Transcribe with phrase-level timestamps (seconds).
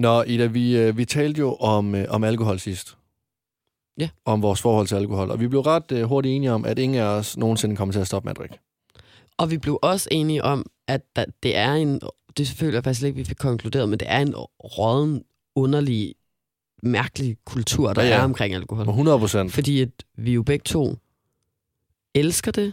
[0.00, 2.96] Nå, Ida, vi, øh, vi talte jo om, øh, om alkohol sidst.
[3.98, 4.08] Ja.
[4.24, 5.30] Om vores forhold til alkohol.
[5.30, 8.00] Og vi blev ret øh, hurtigt enige om, at ingen af os nogensinde kommer til
[8.00, 8.58] at stoppe med at drikke.
[9.36, 12.00] Og vi blev også enige om, at der, det er en,
[12.36, 14.34] det føler jeg faktisk ikke, vi fik konkluderet, men det er en
[14.64, 15.24] råden,
[15.56, 16.14] underlig,
[16.82, 18.14] mærkelig kultur, der ja, ja.
[18.14, 18.88] er omkring alkohol.
[18.88, 19.52] 100 procent.
[19.52, 20.96] Fordi at vi jo begge to
[22.14, 22.72] elsker det,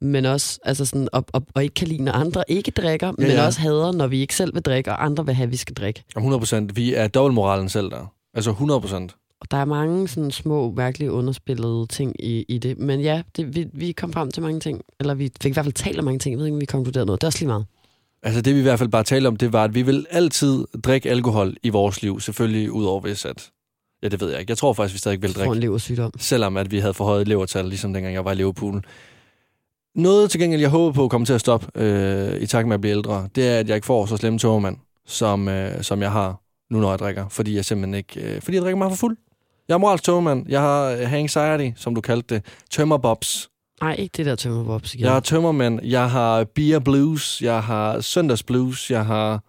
[0.00, 3.12] men også, altså sådan, og, og, og ikke kan lide, når andre ikke drikker, ja,
[3.18, 3.46] men ja.
[3.46, 5.74] også hader, når vi ikke selv vil drikke, og andre vil have, at vi skal
[5.74, 6.04] drikke.
[6.16, 6.76] 100 procent.
[6.76, 8.12] Vi er dobbeltmoralen selv der.
[8.34, 9.16] Altså 100 procent.
[9.40, 12.78] Og der er mange sådan små, mærkelige underspillede ting i, i det.
[12.78, 14.82] Men ja, det, vi, vi kom frem til mange ting.
[15.00, 16.32] Eller vi fik i hvert fald talt om mange ting.
[16.32, 17.20] Jeg ved ikke, om vi konkluderede noget.
[17.20, 17.66] Det er også lige meget.
[18.22, 20.64] Altså det vi i hvert fald bare talte om, det var, at vi vil altid
[20.84, 22.20] drikke alkohol i vores liv.
[22.20, 23.50] Selvfølgelig ud over hvis at...
[24.02, 24.50] Ja, det ved jeg ikke.
[24.50, 25.60] Jeg tror faktisk, vi stadig vil Får en drikke.
[25.60, 26.12] leversygdom.
[26.18, 28.82] Selvom at vi havde forhøjet levertal, ligesom dengang jeg var i Liverpool.
[29.96, 32.80] Noget til gengæld, jeg håber på kommer til at stoppe øh, i takt med at
[32.80, 36.12] blive ældre, det er, at jeg ikke får så slemme tårmand, som, øh, som jeg
[36.12, 37.28] har nu, når jeg drikker.
[37.28, 38.20] Fordi jeg simpelthen ikke...
[38.20, 39.16] Øh, fordi jeg drikker meget for fuld.
[39.68, 40.46] Jeg er moralsk tømmermand.
[40.48, 42.44] Jeg har øh, anxiety, som du kaldte det.
[42.70, 43.48] Tømmerbobs.
[43.80, 45.04] Nej, ikke det der tømmerbobs igen.
[45.04, 45.80] Jeg har tømmermænd.
[45.84, 47.42] Jeg har beer blues.
[47.42, 48.90] Jeg har søndags blues.
[48.90, 49.42] Jeg har...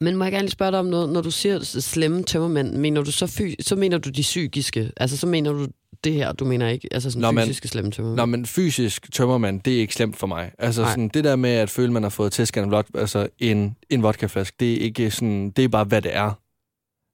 [0.00, 1.08] Men må jeg gerne lige spørge dig om noget?
[1.08, 4.92] Når du siger slemme tømmermænd, mener du så, fy- så mener du de psykiske?
[4.96, 5.66] Altså, så mener du
[6.04, 6.88] det her, du mener ikke?
[6.92, 8.16] Altså sådan Nå, men- fysiske slemme tømmermænd?
[8.16, 10.50] Nå, men fysisk tømmermand, det er ikke slemt for mig.
[10.58, 10.90] Altså Nej.
[10.90, 14.56] sådan, det der med at føle, man har fået tæsket en, altså en, en vodkaflaske,
[14.60, 16.32] det er ikke sådan, det er bare, hvad det er.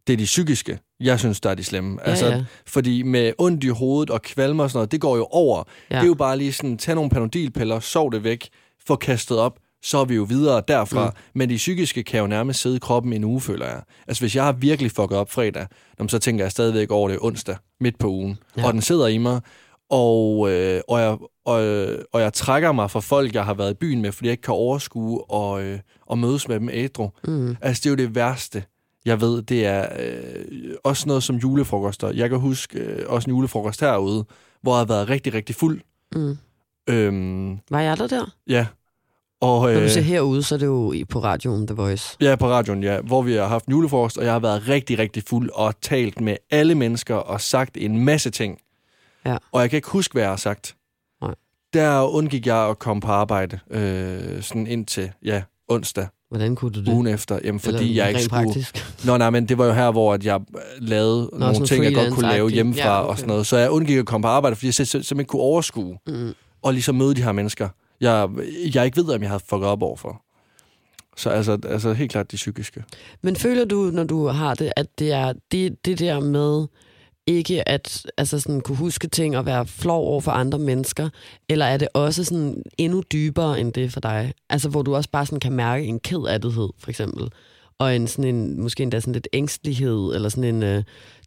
[0.06, 1.98] Det er de psykiske, jeg synes, der er de slemme.
[2.04, 2.44] ja, altså, ja.
[2.66, 5.64] Fordi med ondt i hovedet og kvalme og sådan noget, det går jo over.
[5.90, 5.94] ja.
[5.96, 8.48] Det er jo bare lige sådan, tag nogle panodilpiller, sov det væk,
[8.86, 11.06] få kastet op, så er vi jo videre derfra.
[11.06, 11.12] Mm.
[11.34, 13.82] Men de psykiske kan jo nærmest sidde i kroppen en uge, føler jeg.
[14.08, 15.66] Altså hvis jeg har virkelig fucket op fredag,
[16.08, 18.38] så tænker jeg stadigvæk over det onsdag, midt på ugen.
[18.56, 18.66] Ja.
[18.66, 19.40] Og den sidder i mig,
[19.90, 23.74] og, øh, og, jeg, og, og jeg trækker mig fra folk, jeg har været i
[23.74, 27.10] byen med, fordi jeg ikke kan overskue og, øh, og mødes med dem ædru.
[27.24, 27.56] Mm.
[27.60, 28.64] Altså det er jo det værste,
[29.04, 29.42] jeg ved.
[29.42, 32.10] Det er øh, også noget som julefrokoster.
[32.10, 34.24] Jeg kan huske øh, også en julefrokost herude,
[34.62, 35.80] hvor jeg har været rigtig, rigtig fuld.
[36.14, 36.36] Mm.
[36.88, 38.34] Øhm, Var jeg der der?
[38.48, 38.66] ja.
[39.44, 42.16] Og, Når øh, du ser herude, så er det jo på radioen The Voice.
[42.20, 45.22] ja, på radioen, ja, hvor vi har haft julefrokost, og jeg har været rigtig, rigtig
[45.28, 48.58] fuld og talt med alle mennesker og sagt en masse ting.
[49.26, 49.36] Ja.
[49.52, 50.74] Og jeg kan ikke huske, hvad jeg har sagt.
[51.22, 51.34] Nej.
[51.74, 56.80] Der undgik jeg at komme på arbejde øh, sådan indtil, ja, onsdag, Hvordan kunne du
[56.80, 56.88] det?
[56.88, 57.38] ugen efter.
[57.44, 58.44] Jamen, fordi Eller jeg ikke skulle...
[58.44, 58.86] praktisk.
[59.06, 61.94] Nå, nej, men det var jo her, hvor jeg øh, lavede Nå, nogle ting, jeg
[61.94, 63.08] godt kunne lave hjemmefra Ja, okay.
[63.10, 63.46] og sådan noget.
[63.46, 66.32] Så jeg undgik at komme på arbejde, fordi jeg sim- simpelthen ikke kunne overskue Mm.
[66.62, 67.68] og ligesom møde de her mennesker,
[68.00, 68.28] jeg,
[68.74, 70.22] jeg ikke ved, om jeg har fucket op overfor.
[71.16, 72.84] Så altså, altså helt klart de psykiske.
[73.22, 76.66] Men føler du, når du har det, at det er det, det der med
[77.26, 81.08] ikke at altså sådan, kunne huske ting og være flov over for andre mennesker,
[81.48, 84.32] eller er det også sådan endnu dybere end det for dig?
[84.50, 87.28] Altså hvor du også bare sådan kan mærke en kedattighed, for eksempel,
[87.78, 90.82] og en sådan en, måske endda sådan lidt ængstlighed, eller sådan en, øh,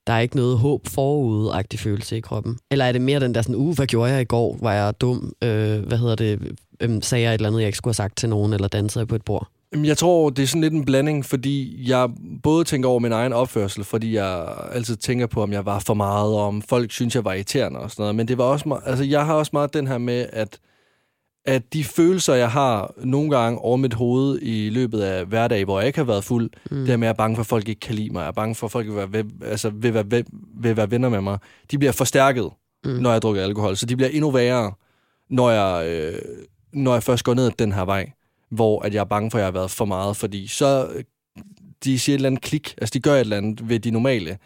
[0.07, 2.57] der er ikke noget håb forude-agtig følelse i kroppen?
[2.71, 4.57] Eller er det mere den der sådan, uh, hvad gjorde jeg i går?
[4.61, 5.33] Var jeg dum?
[5.41, 6.57] Øh, hvad hedder det?
[6.81, 9.01] Øhm, sagde jeg et eller andet, jeg ikke skulle have sagt til nogen, eller dansede
[9.01, 9.47] jeg på et bord?
[9.83, 12.09] Jeg tror, det er sådan lidt en blanding, fordi jeg
[12.43, 15.93] både tænker over min egen opførsel, fordi jeg altid tænker på, om jeg var for
[15.93, 18.15] meget, og om folk synes, jeg var irriterende og sådan noget.
[18.15, 20.59] Men det var også, altså, jeg har også meget den her med, at,
[21.47, 25.79] at de følelser, jeg har nogle gange over mit hoved i løbet af hverdag, hvor
[25.79, 26.77] jeg ikke har været fuld, mm.
[26.85, 28.19] det er med, at jeg er bange for, at folk ikke kan lide mig.
[28.21, 30.25] Jeg er bange for, at folk vil være, altså, vil være, vil,
[30.61, 31.37] vil være venner med mig.
[31.71, 32.49] De bliver forstærket,
[32.85, 32.91] Mm.
[32.91, 33.75] når jeg drukker alkohol.
[33.77, 34.73] Så de bliver endnu værre,
[35.29, 36.19] når jeg, øh,
[36.73, 38.11] når jeg først går ned ad den her vej,
[38.51, 40.17] hvor at jeg er bange for, at jeg har været for meget.
[40.17, 41.03] Fordi så, øh,
[41.83, 44.37] de siger et eller andet klik, altså de gør et eller andet ved de normale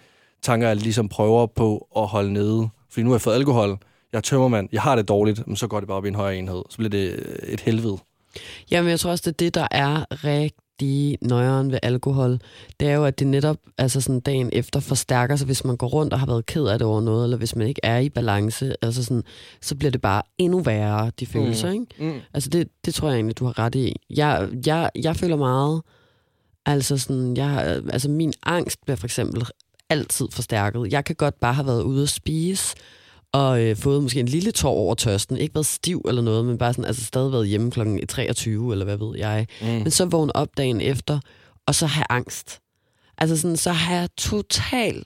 [0.42, 2.70] tanker, jeg ligesom prøver på at holde nede.
[2.90, 3.78] Fordi nu har jeg fået alkohol,
[4.12, 6.16] jeg er tømmermand, jeg har det dårligt, men så går det bare op i en
[6.16, 6.64] højere enhed.
[6.70, 7.98] Så bliver det øh, et helvede.
[8.72, 12.40] Jamen, jeg tror også, det er det, der er rigtig nøjeren ved alkohol.
[12.80, 15.88] Det er jo, at det netop altså sådan dagen efter forstærker sig, hvis man går
[15.88, 18.10] rundt og har været ked af det over noget, eller hvis man ikke er i
[18.10, 19.24] balance, altså sådan,
[19.62, 21.74] så bliver det bare endnu værre, de følelser, mm.
[21.74, 22.14] ikke?
[22.14, 22.20] Mm.
[22.34, 23.96] Altså, det, det tror jeg egentlig, du har ret i.
[24.10, 25.82] Jeg, jeg, jeg føler meget,
[26.66, 29.46] altså sådan, jeg, altså min angst bliver for eksempel
[29.90, 30.92] altid forstærket.
[30.92, 32.76] Jeg kan godt bare have været ude at spise,
[33.34, 35.38] og øh, fået måske en lille tår over tørsten.
[35.38, 38.86] Ikke været stiv eller noget, men bare sådan, altså stadig været hjemme klokken 23, eller
[38.86, 39.48] hvad ved jeg.
[39.62, 39.68] Mm.
[39.68, 41.20] Men så vågne op dagen efter,
[41.68, 42.60] og så have angst.
[43.18, 45.04] Altså sådan, så har jeg total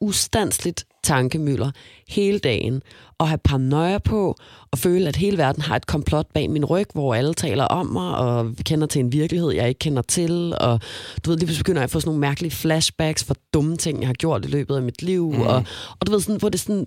[0.00, 1.70] ustandsligt tankemøller
[2.08, 2.82] hele dagen,
[3.18, 4.34] og have paranoia på,
[4.70, 7.86] og føle, at hele verden har et komplot bag min ryg, hvor alle taler om
[7.86, 10.80] mig, og kender til en virkelighed, jeg ikke kender til, og
[11.24, 14.00] du ved, lige pludselig begynder jeg at få sådan nogle mærkelige flashbacks for dumme ting,
[14.00, 15.36] jeg har gjort i løbet af mit liv, Mm.
[15.38, 15.42] mm.
[15.42, 15.64] og,
[16.00, 16.86] og du ved, sådan, hvor det sådan,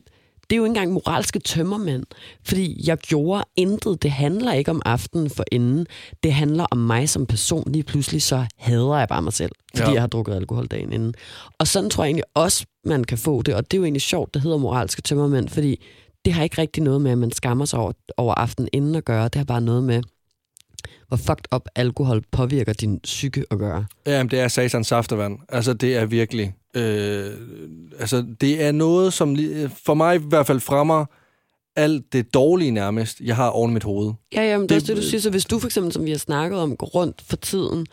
[0.51, 2.03] det er jo ikke engang moralske tømmermænd,
[2.45, 4.03] fordi jeg gjorde intet.
[4.03, 5.87] Det handler ikke om aftenen for inden.
[6.23, 7.71] Det handler om mig som person.
[7.71, 9.93] Lige pludselig så hader jeg bare mig selv, fordi Ja.
[9.93, 11.13] jeg har drukket alkohol dagen inden.
[11.59, 14.01] Og sådan tror jeg egentlig også, man kan få det, og det er jo egentlig
[14.01, 15.83] sjovt, det hedder moralske tømmermænd, fordi
[16.25, 19.05] det har ikke rigtig noget med, at man skammer sig over, over aftenen inden at
[19.05, 19.23] gøre.
[19.23, 20.01] Det har bare noget med,
[21.11, 23.85] hvor fucked up alkohol påvirker din psyke at gøre.
[24.05, 25.37] Jamen, det er satans saftevand.
[25.49, 26.53] Altså, det er virkelig...
[26.75, 27.31] Øh,
[27.99, 29.35] altså, det er noget, som
[29.85, 31.05] for mig i hvert fald fremmer
[31.75, 34.13] alt det dårlige nærmest, jeg har oven mit hoved.
[34.35, 35.21] Ja, ja, men det er Det- også det, du siger.
[35.21, 37.85] Så hvis du for eksempel, som vi har snakket om, går rundt for tiden,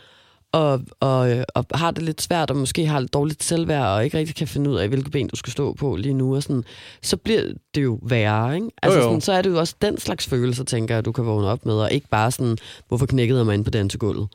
[0.53, 4.05] og, og, øh, og har det lidt svært, og måske har lidt dårligt selvværd, og
[4.05, 6.43] ikke rigtig kan finde ud af, hvilket ben du skal stå på lige nu, og
[6.43, 6.65] sådan,
[7.03, 7.43] så bliver
[7.75, 8.69] det jo værre, ikke?
[8.83, 9.09] Altså, Jo, jo.
[9.11, 11.67] Sådan, så er det jo også den slags følelser, tænker jeg, du kan vågne op
[11.67, 12.57] med, og ikke bare sådan,
[12.89, 14.29] hvorfor knækkede jeg mig ind på dansegulvet?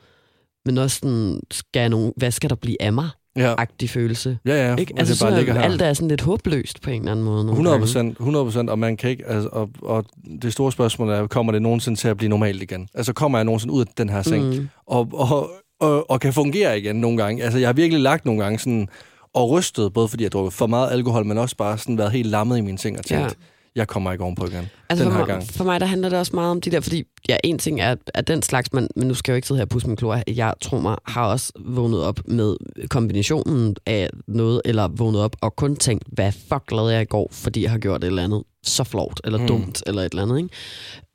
[0.66, 3.08] Men også sådan, skal nogen, hvad skal der blive af mig?
[3.36, 4.38] Ja, Agtig følelse.
[4.46, 4.76] ja, ja.
[4.76, 4.94] Ikke?
[4.96, 5.60] Altså, det bare her.
[5.62, 7.36] alt er sådan lidt håbløst på en eller anden måde.
[7.36, 7.82] nogle 100 gange.
[7.86, 10.04] procent, 100 procent, og man kan ikke, altså, og, og
[10.42, 12.88] det store spørgsmål er, kommer det nogensinde til at blive normalt igen?
[12.94, 14.68] Altså, kommer jeg nogensinde ud af den her seng, Mm.
[14.86, 17.42] og, og, og, og kan fungere igen nogle gange?
[17.44, 18.88] Altså, jeg har virkelig lagt nogle gange sådan,
[19.34, 22.26] og rystet, både fordi jeg drukket for meget alkohol, men også bare sådan været helt
[22.30, 23.28] lammet i mine ting og tænkt, ja.
[23.76, 24.68] jeg kommer ikke ovenpå igen.
[24.88, 25.48] Altså den for, her mig, gang.
[25.50, 27.96] for mig, der handler det også meget om de der, fordi ja, en ting er,
[28.14, 29.96] at den slags, man, men nu skal jeg jo ikke sidde her og pusse min
[29.96, 32.56] klor, jeg tror mig, har også vågnet op med
[32.88, 37.28] kombinationen af noget, eller vågnet op og kun tænkt, hvad fuck lavede jeg i går,
[37.32, 39.46] fordi jeg har gjort et eller andet så flot, eller Mm.
[39.46, 40.36] dumt, eller et eller andet,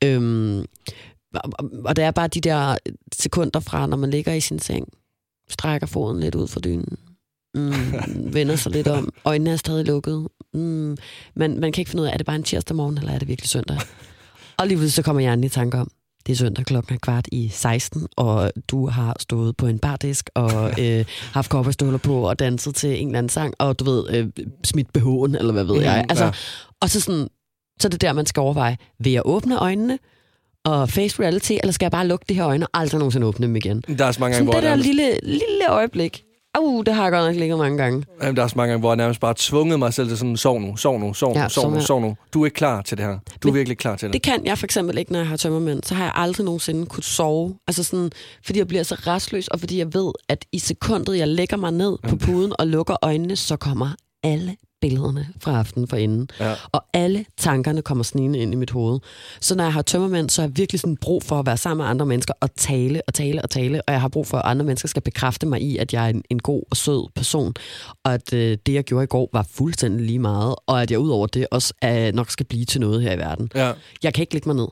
[0.03, 0.15] ikke?
[0.15, 0.65] Øhm,
[1.35, 2.77] og, og det er bare de der
[3.13, 4.87] sekunder fra, når man ligger i sin seng,
[5.49, 6.97] strækker foden lidt ud for dynen,
[7.55, 7.73] mm,
[8.33, 10.97] vender sig lidt om, øjnene er stadig lukket, mm,
[11.35, 13.19] men man kan ikke finde ud af, er det bare en tirsdag morgen, eller er
[13.19, 13.77] det virkelig søndag?
[14.57, 15.91] Og lige så kommer hjernen i tanke om,
[16.25, 20.29] det er søndag klokken er kvart i 16, og du har stået på en bardisk
[20.35, 24.09] og øh, haft kopperstøvler på og danset til en eller anden sang, og du ved,
[24.09, 24.27] øh,
[24.63, 26.05] smidt BH'en, eller hvad ved Mhm, jeg.
[26.09, 26.31] Altså, ja.
[26.81, 27.27] Og så, sådan,
[27.81, 29.99] så er det der, man skal overveje, vil jeg åbne øjnene
[30.65, 33.47] og face reality, eller skal jeg bare lukke de her øjne og aldrig nogensinde åbne
[33.47, 33.81] dem igen?
[33.81, 36.23] Der er så mange gange, Sådan hvor det der nærmest, lille, lille øjeblik.
[36.59, 38.05] Uh, det har jeg godt nok ligget mange gange.
[38.21, 40.37] jamen, der er så mange gange, hvor jeg nærmest bare tvunget mig selv til sådan,
[40.37, 42.15] sov nu, sov nu, sov nu, Ja, sov nu, sov nu.
[42.33, 43.11] Du er ikke klar til det her.
[43.11, 44.13] Du er Men virkelig ikke klar til det.
[44.13, 45.83] Det kan jeg for eksempel ikke, når jeg har tømmermænd.
[45.83, 47.55] Så har jeg aldrig nogensinde kunne sove.
[47.67, 48.11] Altså sådan,
[48.45, 51.71] fordi jeg bliver så restløs, og fordi jeg ved, at i sekundet, jeg lægger mig
[51.71, 53.89] ned på puden og lukker øjnene, så kommer
[54.23, 56.29] alle billederne fra aftenen for inden.
[56.39, 56.53] Ja.
[56.71, 58.99] Og alle tankerne kommer snigende ind i mit hoved.
[59.39, 61.83] Så når jeg har tømmermænd, så har jeg virkelig sådan brug for at være sammen
[61.83, 63.81] med andre mennesker og tale og tale og tale.
[63.81, 66.09] Og jeg har brug for, at andre mennesker skal bekræfte mig i, at jeg er
[66.09, 67.53] en, en god og sød person.
[68.03, 70.55] Og at øh, det, jeg gjorde i går, var fuldstændig lige meget.
[70.67, 73.17] Og at jeg ud over det også øh, nok skal blive til noget her i
[73.17, 73.49] verden.
[73.55, 73.71] Ja.
[74.03, 74.67] Jeg kan ikke lægge mig ned.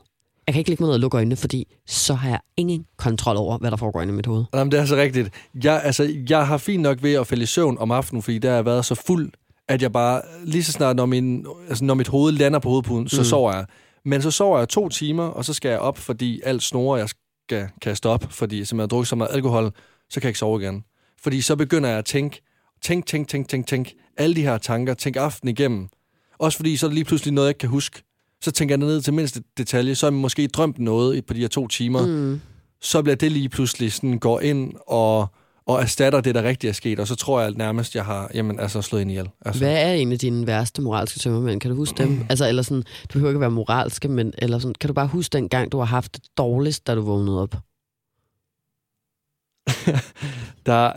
[0.46, 3.36] Jeg kan ikke lægge mig ned og lukke øjnene, fordi så har jeg ingen kontrol
[3.36, 4.44] over, hvad der foregår inde i mit hoved.
[4.54, 5.30] Jamen, det er så rigtigt.
[5.64, 8.48] Jeg, altså, jeg har fint nok ved at falde i søvn om aftenen, fordi der
[8.48, 9.32] har jeg været så fuld,
[9.68, 13.08] at jeg bare, lige så snart, når, min, altså, når mit hoved lander på hovedpuden,
[13.08, 13.24] så Mm.
[13.24, 13.66] sover jeg.
[14.04, 17.08] Men så sover jeg to timer, og så skal jeg op, fordi alt snore, jeg
[17.08, 19.64] skal kaste op, fordi som jeg har drukket så meget alkohol,
[20.10, 20.84] så kan jeg ikke sove igen.
[21.22, 22.42] Fordi så begynder jeg at tænke,
[22.82, 25.88] tænk, tænk, tænk, tænk, tænk, alle de her tanker, tænk aften igennem.
[26.38, 28.02] Også fordi så er det lige pludselig noget, jeg ikke kan huske.
[28.44, 31.34] Så tænker jeg ned til mindste detalje, så har jeg måske drømt noget i- på
[31.34, 32.40] de her to timer, Mm.
[32.80, 35.26] så bliver det lige pludselig sådan, går ind og,
[35.68, 38.30] og erstatter det, der rigtig er sket, og så tror jeg at nærmest, jeg har
[38.34, 39.28] jamen, altså, slået ind ihjel.
[39.44, 41.60] Altså, Hvad er en af dine værste moralske tømmermænd?
[41.60, 42.26] Kan du huske dem?
[42.28, 45.32] Altså, eller sådan, du behøver ikke være moralske, men eller sådan, kan du bare huske
[45.32, 47.50] den gang, du har haft det dårligst, da du vågnede op?
[50.66, 50.92] der...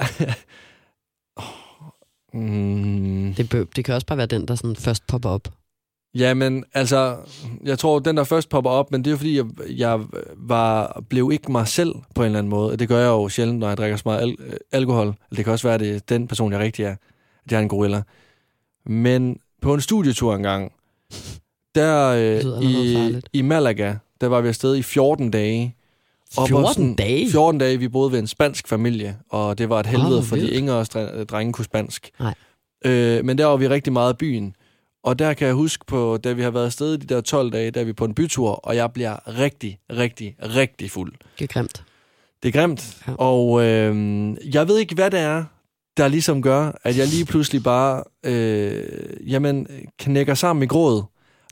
[2.37, 5.47] mm, Det, bø- det kan også bare være den, der sådan først popper op.
[6.15, 7.17] jamen, altså,
[7.63, 9.99] jeg tror, den der først popper op, men det er jo fordi, jeg, jeg
[10.37, 12.77] var, blev ikke mig selv på en eller anden måde.
[12.77, 14.37] Det gør jeg jo sjældent, når jeg drikker så meget al-
[14.71, 15.13] alkohol.
[15.35, 16.95] Det kan også være, at det er den person, jeg rigtig er.
[17.49, 18.01] Det er en gorilla.
[18.85, 20.71] Men på en studietur engang,
[21.75, 23.29] der øh, i, farligt.
[23.33, 25.75] i Malaga, der var vi afsted i 14 dage.
[26.37, 27.31] Og var 14 sådan- dage?
[27.31, 30.49] 14 dage, vi boede ved en spansk familie, og det var et helvede, oh, fordi
[30.49, 32.09] ingen af os dre- drenge kunne spansk.
[32.19, 32.33] Nej.
[32.85, 34.55] Øh, men der var vi rigtig meget i byen.
[35.03, 37.71] Og der kan jeg huske på, da vi har været afsted de der 12 dage,
[37.71, 41.13] der er vi på en bytur, og jeg bliver rigtig, rigtig, rigtig fuld.
[41.39, 41.83] Det er grimt.
[42.43, 42.97] Det er grimt.
[43.07, 43.13] Ja.
[43.13, 43.95] Og øh,
[44.53, 45.43] jeg ved ikke, hvad det er,
[45.97, 48.83] der ligesom gør, at jeg lige pludselig bare øh,
[49.31, 49.67] jamen,
[49.99, 51.03] knækker sammen i gråd.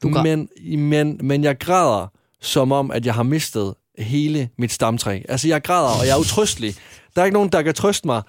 [0.03, 0.23] Du græd.
[0.23, 0.49] Men,
[0.89, 2.07] men, men jeg græder,
[2.41, 5.19] som om, at jeg har mistet hele mit stamtræ.
[5.29, 6.75] Altså, jeg græder, og jeg er utrystelig.
[7.15, 8.21] Der er ikke nogen, der kan trøste mig.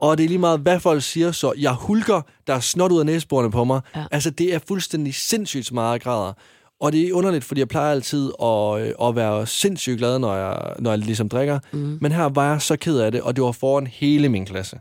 [0.00, 3.00] Og det er lige meget, hvad folk siger, så jeg hulker, der er snot ud
[3.00, 3.80] af næseborene på mig.
[3.96, 4.04] Ja.
[4.10, 6.32] Altså, det er fuldstændig sindssygt så meget, jeg græder.
[6.80, 10.36] Og det er underligt, fordi jeg plejer altid at, øh, at være sindssygt glad, når
[10.36, 11.58] jeg, når jeg ligesom drikker.
[11.72, 11.98] Mm.
[12.00, 14.78] Men her var jeg så ked af det, og det var foran hele min klasse.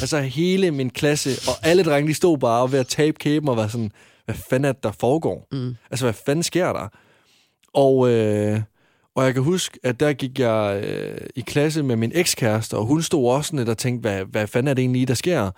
[0.00, 3.48] Altså hele min klasse, og alle drenge, de stod bare og ved at tabe kæben
[3.48, 3.92] og var sådan,
[4.24, 5.46] hvad fanden er det, der foregår?
[5.52, 5.76] Mm.
[5.90, 6.88] Altså, hvad fanden sker der?
[7.74, 8.60] Og, øh,
[9.16, 12.84] og jeg kan huske, at der gik jeg øh, i klasse med min ekskæreste, og
[12.84, 15.50] hun stod også lidt og tænkte, hvad, hvad fanden er det egentlig, der sker?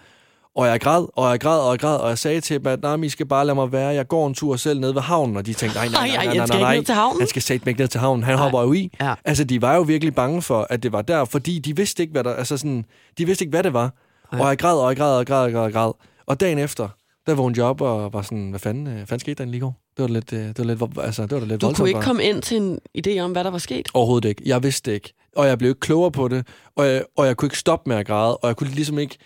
[0.57, 2.83] Og jeg græd, og jeg græd, og jeg græd, og jeg sagde til dem, at
[2.83, 3.89] nej, I skal bare lade mig være.
[3.89, 6.17] Jeg går en tur selv ned ved havnen, og de tænkte, nej, nej, nej, Ej,
[6.17, 7.21] ej, nej, jeg nej, skal nej, ikke ned til havnen.
[7.21, 8.25] Han skal sætte mig ned til havnen.
[8.25, 8.41] Han Ej.
[8.41, 8.91] hopper jo i.
[9.01, 9.15] Ja.
[9.25, 12.13] Altså, de var jo virkelig bange for, at det var der, fordi de vidste ikke,
[12.13, 12.85] hvad der, altså sådan,
[13.19, 13.95] de vidste ikke, hvad det var.
[14.33, 15.93] Og jeg græd, og jeg græd, og jeg græd, og jeg græd, og græd.
[16.27, 16.89] Og dagen efter,
[17.27, 19.59] der vågnede jeg op og var sådan, hvad fanden, øh, hvad fanden skete der i
[19.59, 19.86] går?
[19.97, 21.77] Det var lidt, øh, det var lidt, altså, det var lidt Du voldsomt.
[21.77, 23.89] kunne ikke komme ind til en idé om, hvad der var sket?
[23.95, 24.43] Overhovedet ikke.
[24.47, 25.13] Jeg vidste ikke.
[25.37, 26.47] Og jeg blev ikke klogere på det.
[26.77, 28.37] Og jeg, og jeg kunne ikke stoppe med at græde.
[28.37, 29.17] Og jeg kunne ligesom ikke...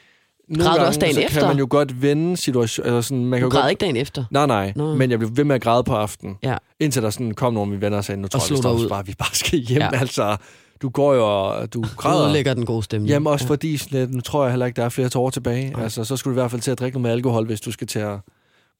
[0.48, 1.40] Nogle Græd du gange, også dagen så efter?
[1.40, 2.86] kan man jo godt vende situation...
[2.86, 4.24] Eller sådan, man kan Du jo græd godt, ikke dagen efter.
[4.30, 4.72] Nej, nej.
[4.76, 4.94] Nå.
[4.94, 6.36] Men jeg blev ved med at græde på aftenen.
[6.42, 6.56] Ja.
[6.80, 8.88] Indtil der sådan kom nogle af mine venner og sagde, nu tror jeg, vi ud.
[8.88, 9.78] bare, vi bare skal hjem.
[9.78, 9.88] Ja.
[9.92, 9.98] Ja.
[10.00, 10.36] Altså,
[10.82, 12.24] du går jo og du Du græder.
[12.24, 13.08] ødelægger den gode stemning.
[13.10, 13.50] Jamen også Ja.
[13.50, 15.70] fordi, sådan nu tror jeg heller ikke, der er flere tårer tilbage.
[15.70, 15.82] Nej.
[15.82, 17.72] Altså, så skulle du i hvert fald til at drikke noget med alkohol, hvis du
[17.72, 18.18] skal til at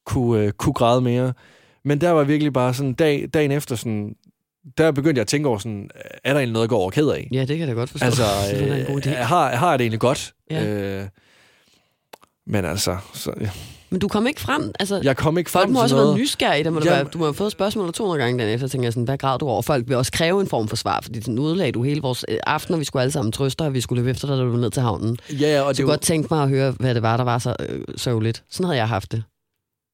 [0.05, 1.33] kunne, øh, kunne græde mere.
[1.85, 4.15] Men der var virkelig bare sådan, dag, dagen efter, sådan,
[4.77, 5.89] der begyndte jeg at tænke over, sådan,
[6.23, 7.27] er der egentlig noget, jeg går over ked af?
[7.31, 8.05] Ja, det kan jeg da godt forstå.
[8.05, 9.09] Altså, det er da en god idé.
[9.09, 10.33] øh, har, har jeg det egentlig godt?
[10.51, 10.65] Ja.
[10.65, 11.07] Øh,
[12.47, 13.49] men altså, så, ja.
[13.89, 14.71] Men du kom ikke frem.
[14.79, 16.19] Altså, jeg kom ikke Folk frem må til også være noget.
[16.19, 16.63] nysgerrige.
[16.63, 18.85] Der må du, Jamen- være, du må have fået spørgsmålet 200 gange den efter, tænker
[18.85, 19.61] jeg sådan, hvad græd du over?
[19.61, 22.37] Folk vil også kræve en form for svar, fordi sådan udlagde du hele vores øh,
[22.47, 24.57] aften, og vi skulle alle sammen trøste, og vi skulle løbe efter dig, da du
[24.57, 25.17] ned til havnen.
[25.29, 27.23] Ja, og Så det kunne jo, godt tænke mig at høre, hvad det var, der
[27.23, 28.43] var så øh, sørgeligt.
[28.49, 29.23] Sådan havde jeg haft det.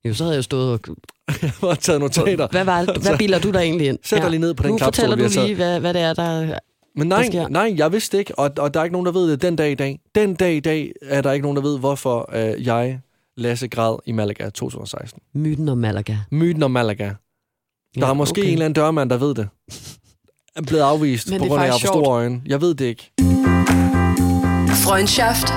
[0.08, 0.96] Jo, så havde jeg stået og...
[1.42, 2.48] jeg har taget notater.
[2.52, 4.00] Hvad, var, hvad bilder du dig egentlig ind?
[4.04, 6.14] Sæt dig lige ned på den Nu klapstol, fortæller du lige, hvad, hvad det er,
[6.14, 6.60] der...
[6.96, 7.48] Men nej, sker?
[7.48, 9.72] nej, jeg vidste ikke, og, og der er ikke nogen, der ved det den dag
[9.72, 10.00] i dag.
[10.16, 13.00] Den dag i dag er der ikke nogen, der ved, hvorfor øh, jeg,
[13.38, 15.22] Lasse, græd i Malaga 2016.
[15.34, 16.18] Myten om Malaga.
[16.32, 17.04] Myten om Malaga.
[17.04, 17.14] Der
[17.98, 18.48] Ja, er måske okay.
[18.48, 19.48] en eller anden dørmand, der ved det.
[20.56, 22.42] Er blevet afvist Men på grund af, at jeg har for store øjne.
[22.46, 23.12] Jeg ved det ikke.
[24.84, 25.48] Freundschaft.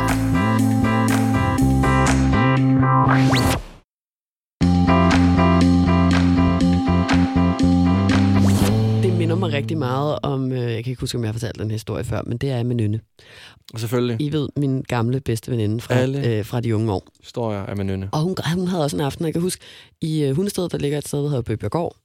[9.51, 10.53] Mig rigtig meget om...
[10.53, 12.63] Øh, jeg kan ikke huske, om jeg har fortalt den historie før, men det er
[12.63, 13.01] med Nynne.
[13.77, 14.17] Selvfølgelig.
[14.21, 16.29] I ved, min gamle bedste veninde fra, Alle.
[16.29, 17.07] øh, fra de unge år.
[17.21, 18.09] Historier af Manønne.
[18.13, 19.65] Og hun, hun havde også en aften, jeg kan huske,
[20.01, 21.97] i øh, Hundested, der ligger et sted, der hedder Bøbjergård.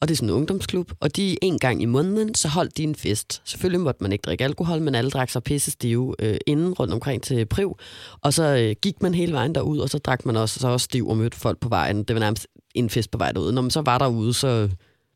[0.00, 0.92] Og det er sådan en ungdomsklub.
[1.00, 3.42] Og de en gang i måneden, så holdt de en fest.
[3.44, 6.94] Selvfølgelig måtte man ikke drikke alkohol, men alle drak sig pisse stive øh, inden rundt
[6.94, 7.78] omkring til Priv.
[8.20, 10.84] Og så øh, gik man hele vejen derud, og så drak man også, så også
[10.84, 12.04] stiv og mødte folk på vejen.
[12.04, 13.52] Det var nærmest en fest på vej derud.
[13.52, 14.68] Når man så var derude, så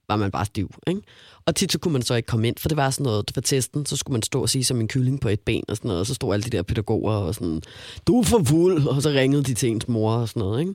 [0.09, 0.75] var man bare stiv.
[0.87, 1.01] Ikke?
[1.47, 3.43] Og tit så kunne man så ikke komme ind, for det var sådan noget, var
[3.43, 5.89] testen, så skulle man stå og sige som en kylling på et ben og sådan
[5.89, 7.63] noget, og så stod alle de der pædagoger og sådan,
[8.07, 10.75] du er for fuld, og så ringede de til ens mor og sådan noget, ikke?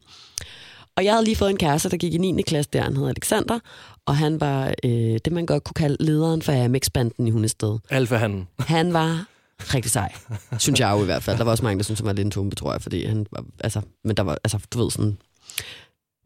[0.95, 2.41] Og jeg havde lige fået en kæreste, der gik i 9.
[2.41, 3.59] klasse der, han hed Alexander,
[4.05, 7.77] og han var øh, det, man godt kunne kalde lederen for AMX-banden i Hundested.
[7.89, 8.47] Alfa han.
[8.59, 9.25] Han var
[9.59, 10.13] rigtig sej,
[10.57, 11.38] synes jeg jo i hvert fald.
[11.38, 13.25] Der var også mange, der syntes, han var lidt en tumpe, tror jeg, fordi han
[13.31, 15.17] var, altså, men der var, altså, du ved sådan,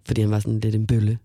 [0.05, 1.17] fordi han var sådan lidt en bølle.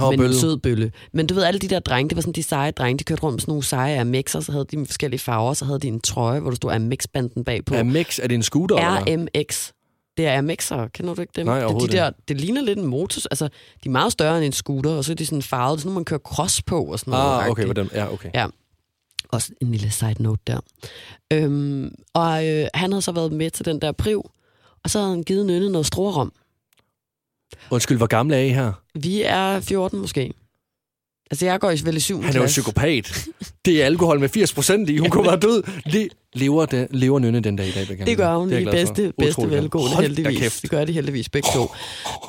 [0.00, 0.92] Men en sød bølle.
[1.12, 3.22] Men du ved, alle de der drenge, det var sådan de seje drenge, de kørte
[3.22, 6.00] rundt med sådan nogle seje Amex'er, så havde de forskellige farver, så havde de en
[6.00, 7.74] trøje, hvor der stod Amex-banden bagpå.
[7.74, 8.76] Amex, er det en scooter?
[8.76, 9.70] RMX.
[10.16, 11.46] Det er Amex'er, kender du ikke dem?
[11.46, 13.48] Nej, de der, det ligner lidt en motor, altså
[13.84, 16.04] de er meget større end en scooter, og så er de sådan farvet, sådan man
[16.04, 17.42] kører cross på og sådan noget.
[17.42, 17.88] Ah, okay, dem.
[17.94, 18.30] Ja, okay.
[18.34, 18.46] Ja.
[19.28, 20.60] Også en lille side note der.
[21.32, 24.30] Øhm, og øh, han havde så været med til den der priv,
[24.84, 26.32] og så havde han givet Nynne noget strorum.
[27.70, 28.72] Undskyld, hvor gammel er I her?
[28.94, 30.32] Vi er 14 måske.
[31.30, 32.22] Altså, jeg går i vel i 7.
[32.22, 33.26] Han er jo psykopat.
[33.64, 34.96] Det er alkohol med 80 procent i.
[34.96, 35.62] Hun kunne være død.
[35.86, 38.06] Le- lever, det, lever Nynne den dag i dag?
[38.06, 40.60] Det gør hun Det er i bedste, bedste velgående, da heldigvis.
[40.60, 41.70] Det gør de heldigvis begge to.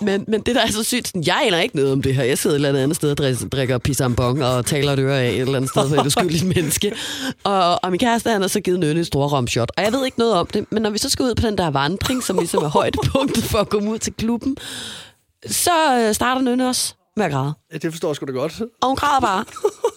[0.02, 2.24] Men, men det, der er så sygt, sådan, jeg aner ikke noget om det her.
[2.24, 5.30] Jeg sidder et eller andet sted og drikker, drikker pisambong og taler et øre af
[5.30, 6.92] et eller andet sted for et uskyldigt menneske.
[7.44, 9.72] Og, og min kæreste, han har så givet Nynne et store romshot.
[9.78, 11.58] Og jeg ved ikke noget om det, men når vi så skal ud på den
[11.58, 14.58] der vandring, som ligesom er højdepunktet for at komme ud til klubben,
[15.48, 17.54] så øh, starter Nynne også med at græde.
[17.74, 18.62] Ja, det forstår jeg sgu da godt.
[18.82, 19.46] Og hun græder bare.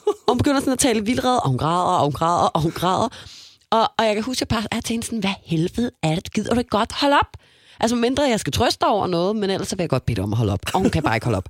[0.07, 2.71] Og hun begynder sådan at tale vildred, og hun græder, og hun græder, og hun
[2.71, 3.09] græder.
[3.71, 6.33] Og, og jeg kan huske, at jeg bare tænkte sådan, hvad helvede er det?
[6.33, 7.37] Gider du ikke godt holde op?
[7.81, 10.33] Altså mindre jeg skal trøste over noget, men ellers så vil jeg godt bede om
[10.33, 10.61] at holde op.
[10.75, 11.49] Og hun kan bare ikke holde op.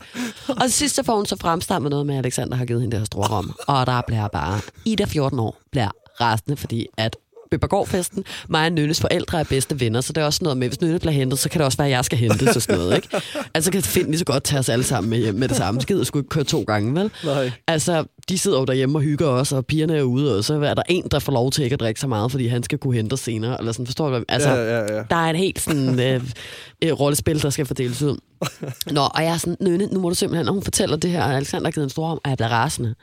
[0.49, 2.93] Og til sidst så får hun så fremstammet noget med, at Alexander har givet hende
[2.93, 3.55] det her store rom.
[3.67, 5.91] Og der bliver bare, Ida 14 år, bliver
[6.21, 7.17] rasende, fordi at
[7.51, 10.81] Bøbergårdfesten, mig og Nynnes forældre er bedste venner, så det er også noget med, hvis
[10.81, 12.97] Nynne bliver hentet, så kan det også være, at jeg skal hentes og sådan noget,
[12.97, 13.09] ikke?
[13.55, 15.81] Altså kan Finn lige så godt tage os alle sammen med hjem med det samme.
[15.81, 17.11] Så gider jeg sgu ikke køre to gange, vel?
[17.25, 17.51] Nej.
[17.67, 20.75] Altså, de sidder jo derhjemme og hygger også, og pigerne er ude, og så er
[20.75, 22.95] der en, der får lov til ikke at drikke så meget, fordi han skal kunne
[22.95, 24.25] hente os senere, eller sådan, forstår du?
[24.29, 25.03] Altså, Ja, ja, ja.
[25.11, 26.23] der er et helt sådan øh,
[26.85, 28.17] øh, rollespil, der skal fordeles ud.
[28.91, 31.25] Nå, og jeg er sådan, Nønne, nu må du simpelthen, når hun fortæller det her,
[31.25, 32.95] og Alexander har givet en stor om, at jeg bliver rasende.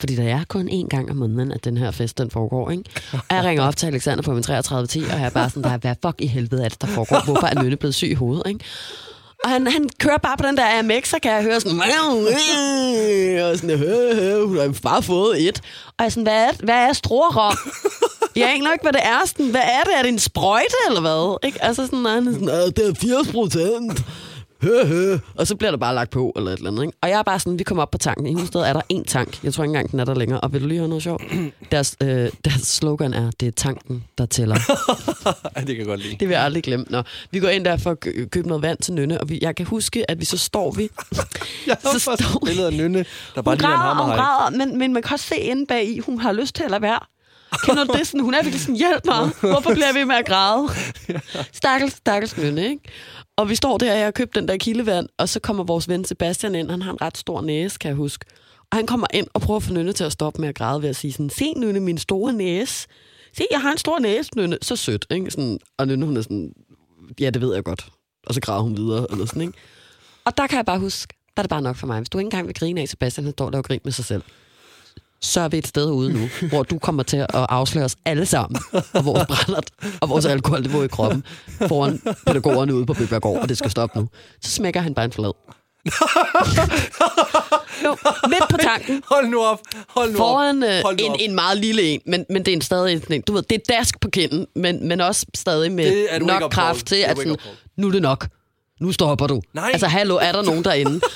[0.00, 2.84] Fordi der er kun én gang om måneden, at den her fest, den foregår, ikke?
[3.12, 5.62] Og jeg ringer op til Alexander på min 33 10, og jeg er bare sådan,
[5.62, 7.24] der, hvad fuck i helvede er det, der foregår?
[7.24, 8.60] Hvorfor er Nønne blevet syg i hovedet, ikke?
[9.46, 11.78] Og han, han kører bare på den der AMX, så kan jeg høre sådan...
[13.38, 15.60] Øh, og sådan, hø, hø, hun har bare fået et.
[15.86, 17.56] Og jeg er sådan, hvad er, hvad er strorom?
[18.36, 19.18] Jeg aner ikke, hvad det er.
[19.26, 19.92] Sådan, hvad er det?
[19.98, 21.46] Er det en sprøjte, eller hvad?
[21.46, 21.64] Ikke?
[21.64, 24.00] Altså sådan, nej, han er sådan, det er 80 procent.
[24.62, 25.16] Hø, hø.
[25.34, 26.82] Og så bliver der bare lagt på, eller et eller andet.
[26.82, 26.98] Ikke?
[27.02, 28.26] Og jeg er bare sådan, vi kommer op på tanken.
[28.26, 29.44] I Hundested er der én tank.
[29.44, 30.40] Jeg tror ikke engang, den er der længere.
[30.40, 31.22] Og vil du lige høre noget sjovt?
[31.72, 34.54] Deres, øh, deres slogan er, det er tanken, der tæller.
[35.56, 36.16] Det kan jeg godt lide.
[36.20, 36.86] Det vil jeg aldrig glemme.
[36.90, 39.38] Nå, vi går ind der for at kø- købe noget vand til Nynne, og vi,
[39.42, 40.82] jeg kan huske, at vi så står vi...
[41.66, 44.16] Jeg har Så står- billede af Nynne, der bare Hun lige en græder, hun hammerhej.
[44.16, 46.70] græder, men, men man kan også se inde bag i, hun har lyst til at
[46.70, 46.98] lade være.
[47.64, 48.06] Kender du det?
[48.06, 49.30] Sådan, hun er virkelig sådan, hjælp mig.
[49.40, 50.68] Hvorfor bliver jeg ved med at græde?
[51.52, 52.82] Stakkels, stakkels Nynne, ikke?
[53.36, 55.88] Og vi står der, og jeg har købt den der kildevand, og så kommer vores
[55.88, 56.70] ven Sebastian ind.
[56.70, 58.24] Han har en ret stor næse, kan jeg huske.
[58.70, 60.82] Og han kommer ind og prøver at få Nynne til at stoppe med at græde
[60.82, 62.86] ved at sige sådan, se Nynne, min store næse.
[63.36, 64.58] Se, jeg har en stor næse, Nynne.
[64.62, 65.30] Så sødt, ikke?
[65.30, 66.52] Sådan, og Nynne, hun er sådan,
[67.20, 67.88] ja, det ved jeg godt.
[68.26, 69.54] Og så græder hun videre, eller sådan, ikke?
[70.24, 71.98] Og der kan jeg bare huske, der er det bare nok for mig.
[71.98, 74.04] Hvis du ikke engang vil grine af, Sebastian, han står der og griner med sig
[74.04, 74.22] selv,
[75.22, 78.26] så er vi et sted ude nu, hvor du kommer til at afsløre os alle
[78.26, 78.60] sammen,
[78.94, 79.70] og vores brændert,
[80.00, 81.24] og vores alkoholniveau i kroppen,
[81.68, 84.08] foran pædagogerne ude på Bøbergård, og det skal stoppe nu.
[84.42, 85.32] Så smækker han bare en flad.
[87.84, 87.96] jo,
[88.28, 89.60] midt på tanken, Hold nu op.
[89.88, 90.68] Hold nu foran op.
[90.68, 91.16] øh, Hold nu en, op.
[91.20, 93.74] en meget lille en, men, men det er en stadig en, du ved, det er
[93.76, 97.36] dask på kinden, men, men også stadig med nok kraft til, at sådan,
[97.76, 98.26] nu er det nok.
[98.80, 99.42] Nu stopper du.
[99.54, 99.70] Nej.
[99.72, 101.00] Altså, hallo, er der nogen derinde?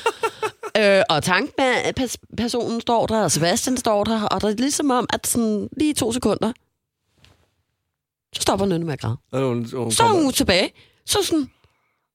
[0.81, 5.27] øh, og tankpersonen står der, og Sebastian står der, og der er ligesom om, at
[5.27, 6.53] sådan, lige to sekunder,
[8.35, 9.17] så stopper Nynne med at græde.
[9.33, 10.73] Og hun, hun Så er hun tilbage.
[11.07, 11.51] Så sådan,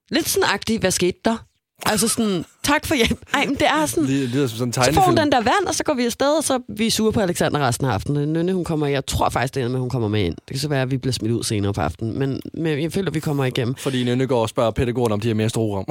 [0.10, 1.38] lidt sådan agtig, hvad skete der?
[1.86, 3.20] Altså sådan, tak for hjælp.
[3.34, 5.16] Ej, men det er sådan, Det lyder som sådan en så får hun tegnefilm.
[5.16, 7.60] den der vand, og så går vi afsted, og så er vi sure på Alexander
[7.68, 8.34] resten af aftenen.
[8.34, 10.36] Nynne, hun kommer, jeg tror faktisk, det ender med, at hun kommer med ind.
[10.36, 12.92] Det kan så være, at vi bliver smidt ud senere på aftenen, men, men jeg
[12.92, 13.76] føler, at vi kommer igennem.
[13.76, 15.86] Fordi Nynne går og spørger pædagogen, om de har mere strorum.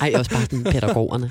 [0.00, 1.30] Ej, også bare sådan pædagogerne.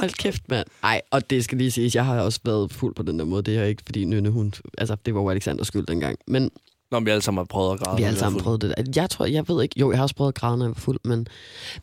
[0.00, 0.66] Hold kæft, mand.
[0.82, 3.42] Ej, og det skal lige siges, jeg har også været fuld på den der måde.
[3.42, 4.52] Det er ikke, fordi Nynne, hun...
[4.78, 6.18] Altså, det var jo Alexanders skyld dengang.
[6.26, 6.50] Men
[6.90, 7.96] Nå, vi alle sammen har prøvet at græde.
[7.96, 8.84] vi har alle sammen prøvet det der.
[8.96, 9.80] Jeg tror, jeg ved ikke...
[9.80, 11.26] Jo, jeg har også prøvet at græde, når jeg var fuld, men...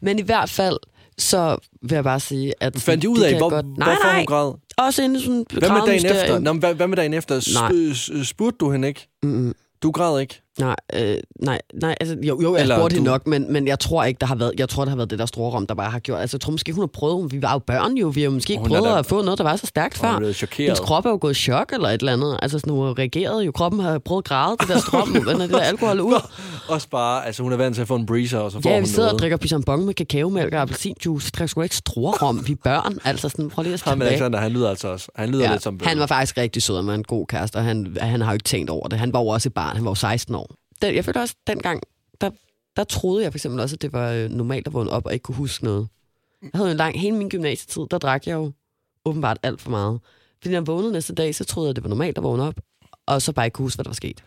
[0.02, 0.78] Men i hvert fald,
[1.18, 2.76] så vil jeg bare sige, at...
[2.80, 3.66] Fandt de ud af, hvor, godt...
[3.78, 4.54] Nej, hvorfor nej, hun græd?
[4.78, 6.40] også inde i sådan Hvad med dagen efter?
[6.40, 7.40] Nå, hvad, hvad med dagen efter?
[7.40, 9.08] Sp- spurgte du hende ikke?
[9.24, 9.54] Mm-mm.
[9.84, 10.42] Du græd ikke?
[10.60, 13.80] Nej, øh, nej, nej, altså, jo, jo, jeg Eller spurgte du- nok, men, men jeg
[13.80, 15.76] tror ikke, der har været, jeg tror, der har været det der store rum, der
[15.76, 18.08] bare har gjort, altså jeg tror måske, hun har prøvet, vi var jo børn jo,
[18.08, 20.24] vi har måske ikke Hun prøvet da- at få noget, der var så stærkt Hun
[20.24, 20.32] før.
[20.32, 20.66] chokeret.
[20.68, 22.98] Hendes krop er jo gået i chok eller et eller andet, altså sådan, hun har
[23.00, 26.22] reageret jo, kroppen har prøvet at græde, det der strøm, men det der alkohol ud.
[26.70, 28.76] Også bare, altså hun er vant til at få en breezer, og så får Ja,
[28.76, 29.20] hun vi sidder og noget.
[29.22, 33.50] drikker pisambon med kakaomælk og appelsinjuice, drikker sgu ikke rom, vi er børn, altså sådan,
[33.50, 34.02] prøv lige at Ham.
[34.02, 35.08] Alexander, han lyder altså også.
[35.16, 37.64] Han lyder Ja, lidt som han var faktisk rigtig sød og en god kæreste, og
[37.64, 39.00] han, han har jo ikke tænkt over det.
[39.00, 40.45] Han var jo også et barn, han var jo 16 år.
[40.82, 41.82] Den, jeg følte også, dengang,
[42.22, 42.30] der,
[42.76, 45.14] der troede jeg for eksempel også, at det var øh, normalt at vågne op og
[45.14, 45.88] ikke kunne huske noget.
[46.42, 48.52] Jeg havde jo en lang, hele min gymnasietid, der drak jeg jo
[49.06, 50.00] åbenbart alt for meget.
[50.42, 52.44] Fordi når jeg vågnede næste dag, så troede jeg, at det var normalt at vågne
[52.44, 52.56] op,
[53.06, 54.24] og så bare ikke kunne huske, hvad der var sket.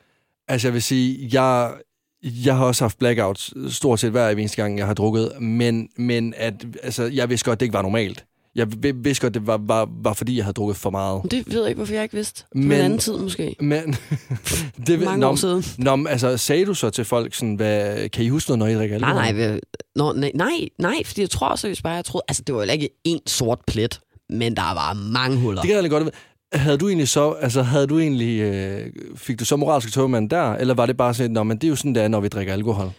[0.48, 1.74] Altså jeg vil sige, jeg,
[2.22, 6.34] jeg har også haft blackouts stort set hver eneste gang, jeg har drukket, men, men
[6.36, 8.24] at, altså, jeg vidste godt, at det ikke var normalt.
[8.58, 11.22] Jeg vi- vidste godt, det var, var, var fordi, jeg havde drukket for meget.
[11.30, 12.44] Det ved jeg ikke, hvorfor jeg ikke vidste.
[12.54, 13.56] Men, en anden tid måske.
[13.60, 13.96] Men
[14.86, 15.64] det, Mange nå, år siden.
[15.78, 18.74] Men altså, sagde du så til folk, sådan, hvad, kan I huske noget, når I
[18.74, 19.22] drikker Nej, alkohol?
[19.24, 19.58] nej, hvad-
[19.96, 22.70] nå, nej, nej, nej, fordi jeg tror seriøst bare, jeg troede, altså det var jo
[22.70, 25.62] ikke en sort plet, men der var mange huller.
[25.62, 26.14] Det kan jeg godt.
[26.52, 30.52] Havde du egentlig så, altså havde du egentlig, øh, fik du så moralsk togmand der,
[30.54, 32.28] eller var det bare sådan, nå, men det er jo sådan, det er, når vi
[32.28, 32.90] drikker alkohol?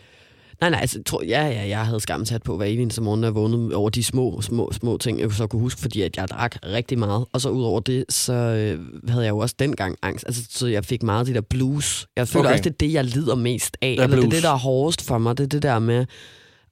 [0.62, 3.36] Nej, nej, altså, tror, ja, ja, jeg havde skamsat på hver eneste morgen, når jeg
[3.36, 6.56] vågnede over de små, små, små ting, jeg så kunne huske, fordi at jeg drak
[6.64, 7.26] rigtig meget.
[7.34, 10.26] Og så ud over det, så øh, havde jeg jo også dengang angst.
[10.28, 12.08] Altså, så jeg fik meget af det der blues.
[12.16, 12.52] Jeg føler Okay.
[12.54, 13.88] også, det er det, jeg lider mest af.
[13.88, 15.38] er Eller det er det, der er hårdest for mig.
[15.38, 16.06] Det er det der med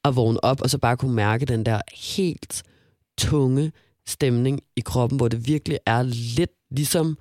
[0.03, 1.81] at vågne op, og så bare kunne mærke den der
[2.15, 2.63] helt
[3.17, 3.71] tunge
[4.07, 6.03] stemning i kroppen, hvor det virkelig er
[6.37, 7.17] lidt ligesom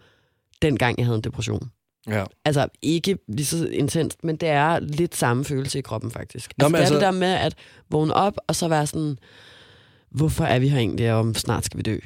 [0.62, 1.70] dengang, jeg havde en depression.
[2.08, 2.24] Ja.
[2.44, 6.52] Altså ikke lige så intenst, men det er lidt samme følelse i kroppen faktisk.
[6.58, 7.54] Nå, Altså, det er altså- det der med at
[7.90, 9.18] vågne op og så være sådan,
[10.10, 11.98] hvorfor er vi her egentlig, om snart skal vi dø?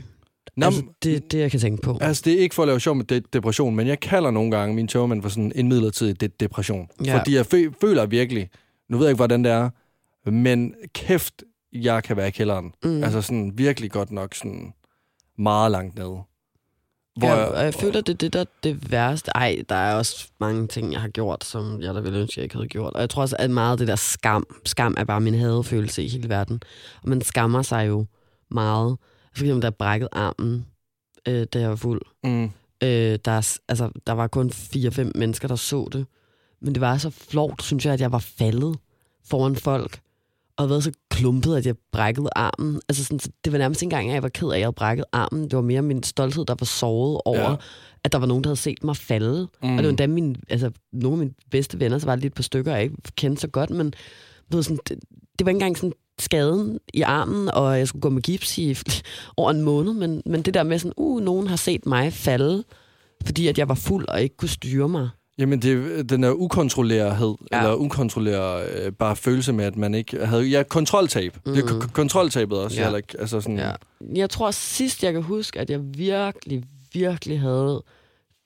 [0.57, 1.99] Nå, altså, det er det, jeg kan tænke på.
[2.01, 4.51] Altså, det er ikke for at lave sjov med de- depression, men jeg kalder nogle
[4.51, 6.89] gange min togmand for sådan en midlertidig de- depression.
[7.05, 7.19] Ja.
[7.19, 8.51] Fordi jeg fø- føler virkelig,
[8.89, 9.71] nu ved jeg ikke, hvordan det er,
[10.31, 12.73] men kæft, jeg kan være i kælderen.
[12.85, 13.03] Mm.
[13.05, 14.73] Altså sådan virkelig godt nok sådan
[15.39, 16.19] meget langt nede.
[17.21, 19.31] Hvor jeg- og jeg føler, det er det, der er det værste.
[19.35, 22.43] Ej, der er også mange ting, jeg har gjort, som jeg da ville ønske, jeg
[22.45, 22.93] ikke havde gjort.
[22.95, 26.03] Og jeg tror også, at meget af det der skam, skam er bare min hadefølelse
[26.03, 26.61] i hele verden.
[27.03, 28.07] Og man skammer sig jo
[28.51, 28.97] meget.
[29.37, 30.67] For eksempel, jeg brækkede armen,
[31.29, 32.01] øh, da jeg var fuld.
[32.25, 32.45] Mm.
[32.83, 36.07] Øh, der, er, altså, der var kun 4-5 mennesker, der så det.
[36.63, 38.77] Men det var så flot, synes jeg, at jeg var faldet
[39.31, 40.01] foran folk.
[40.57, 42.81] Og været så klumpet, at jeg brækkede armen.
[42.89, 44.67] Altså sådan, så det var nærmest ikke engang, at jeg var ked af, at jeg
[44.67, 45.43] havde brækket armen.
[45.45, 47.57] Det var mere min stolthed, der var såret over, Ja.
[48.05, 49.49] at der var nogen, der havde set mig falde.
[49.63, 49.71] Mm.
[49.71, 52.35] Og det var endda mine, altså, nogle af mine bedste venner, så var det lidt
[52.35, 53.91] på stykker, jeg ikke kendte så godt, men
[54.53, 54.99] du ved, sådan, det,
[55.39, 58.77] det var ikke engang sådan skaden i armen, og jeg skulle gå med gips i
[59.37, 62.65] over en måned, men, men det der med sådan, uh, nogen har set mig falde,
[63.27, 65.09] fordi at jeg var fuld og ikke kunne styre mig.
[65.39, 67.59] Jamen, det, den er ukontrollerhed, ja.
[67.59, 70.43] Eller ukontrolleret øh, bare følelse med, at man ikke havde...
[70.43, 71.37] Ja, kontroltab.
[71.47, 71.53] Mm.
[71.55, 72.95] Det er k- kontroltabet også, Ja.
[72.97, 73.21] ikke.
[73.21, 73.73] Altså sådan, Ja.
[74.15, 77.83] Jeg tror sidst, jeg kan huske, at jeg virkelig, virkelig havde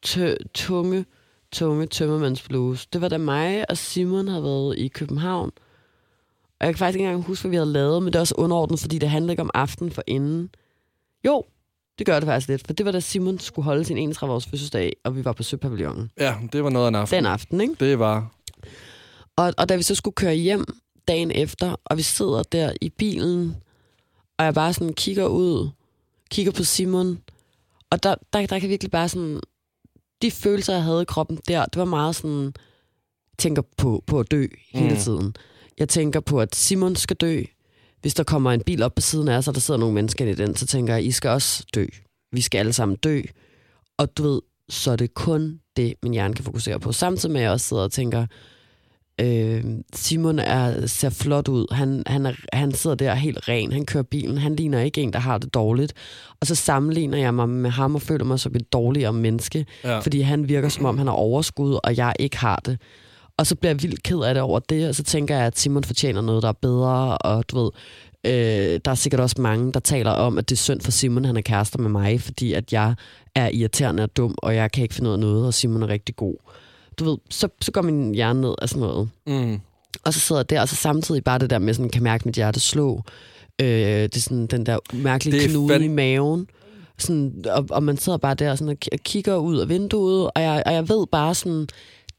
[0.07, 1.05] tø- tunge,
[1.53, 2.87] tunge tømmermandsblues.
[2.87, 5.51] Det var da mig og Simon havde været i København.
[6.61, 8.35] Og jeg kan faktisk ikke engang huske, hvad vi havde lavet, men det er også
[8.39, 10.51] underordnet, fordi det handler ikke om aften for inden.
[11.27, 11.43] Jo,
[11.99, 14.93] det gør det faktisk lidt, for det var da Simon skulle holde sin 31-års fødselsdag,
[15.05, 16.11] og vi var på Søpavillonen.
[16.19, 17.17] ja, det var noget af en aften.
[17.17, 17.75] Den aften, ikke?
[17.81, 18.31] Det var...
[19.37, 20.65] Og, og da vi så skulle køre hjem
[21.09, 23.57] dagen efter, og vi sidder der i bilen,
[24.39, 25.71] og jeg bare sådan kigger ud,
[26.31, 27.19] kigger på Simon,
[27.91, 29.41] og der, der, der kan virkelig bare sådan,
[30.23, 34.21] de følelser, jeg havde i kroppen der, det var meget sådan, jeg tænker på, på
[34.21, 34.97] at dø hele Mm.
[34.97, 35.37] tiden.
[35.79, 37.43] Jeg tænker på, at Simon skal dø.
[38.05, 40.27] Hvis der kommer en bil op på siden af os, og der sidder nogle mennesker
[40.27, 41.87] i den, så tænker jeg, I skal også dø.
[42.33, 43.21] Vi skal alle sammen dø.
[43.99, 46.93] Og du ved, så er det kun det, min hjerne kan fokusere på.
[46.93, 48.27] Samtidig med, at jeg også sidder og tænker,
[49.21, 49.65] øh,
[49.95, 51.75] Simon er, ser flot ud.
[51.75, 53.73] Han, han, er, han sidder der helt ren.
[53.73, 54.39] Han kører bilen.
[54.39, 55.93] Han ligner ikke en, der har det dårligt.
[56.41, 59.67] Og så sammenligner jeg mig med ham og føler mig som et dårligere menneske.
[59.85, 59.99] Ja.
[59.99, 62.79] Fordi han virker som om, han har overskud, og jeg ikke har det.
[63.39, 65.59] Og så bliver jeg vildt ked af det over det, og så tænker jeg, at
[65.59, 67.71] Simon fortjener noget, der er bedre, og du ved,
[68.25, 71.25] øh, der er sikkert også mange, der taler om, at det er synd for Simon,
[71.25, 72.95] han er kærester med mig, fordi at jeg
[73.35, 75.89] er irriterende og dum, og jeg kan ikke finde ud af noget, og Simon er
[75.89, 76.35] rigtig god.
[76.99, 79.09] Du ved, så, så går min hjerne ned af sådan noget.
[79.27, 79.61] Mm.
[80.05, 82.23] Og så sidder jeg der, og så samtidig bare det der med, sådan, kan mærke
[82.29, 83.03] mit hjerte slå.
[83.61, 86.47] Øh, det er sådan den der mærkelige knude fand- i maven.
[86.99, 90.63] Sådan, og, og man sidder bare der sådan, og kigger ud af vinduet, og jeg,
[90.67, 91.67] og jeg ved bare sådan,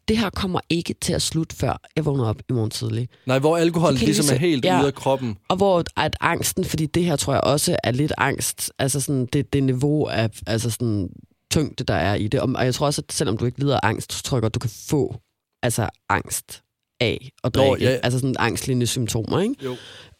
[0.08, 3.10] det her kommer ikke til at slutte, før jeg vågner op i morgen tidlig.
[3.26, 4.80] Nej, hvor alkohol ligesom er helt ja.
[4.80, 5.38] ude af kroppen.
[5.48, 9.26] Og hvor at angsten, fordi det her tror jeg også er lidt angst, altså sådan
[9.26, 11.10] det, det niveau af altså sådan
[11.52, 12.40] tyngde, der er i det.
[12.40, 14.56] Og jeg tror også, at selvom du ikke lider af angst, så tror jeg godt,
[14.56, 15.16] du kan få
[15.64, 16.62] altså angst
[17.00, 17.86] af at Nå, drikke.
[17.86, 17.92] ja.
[18.04, 19.56] Altså sådan angstlignende symptomer, ikke?
[19.64, 19.76] Jo.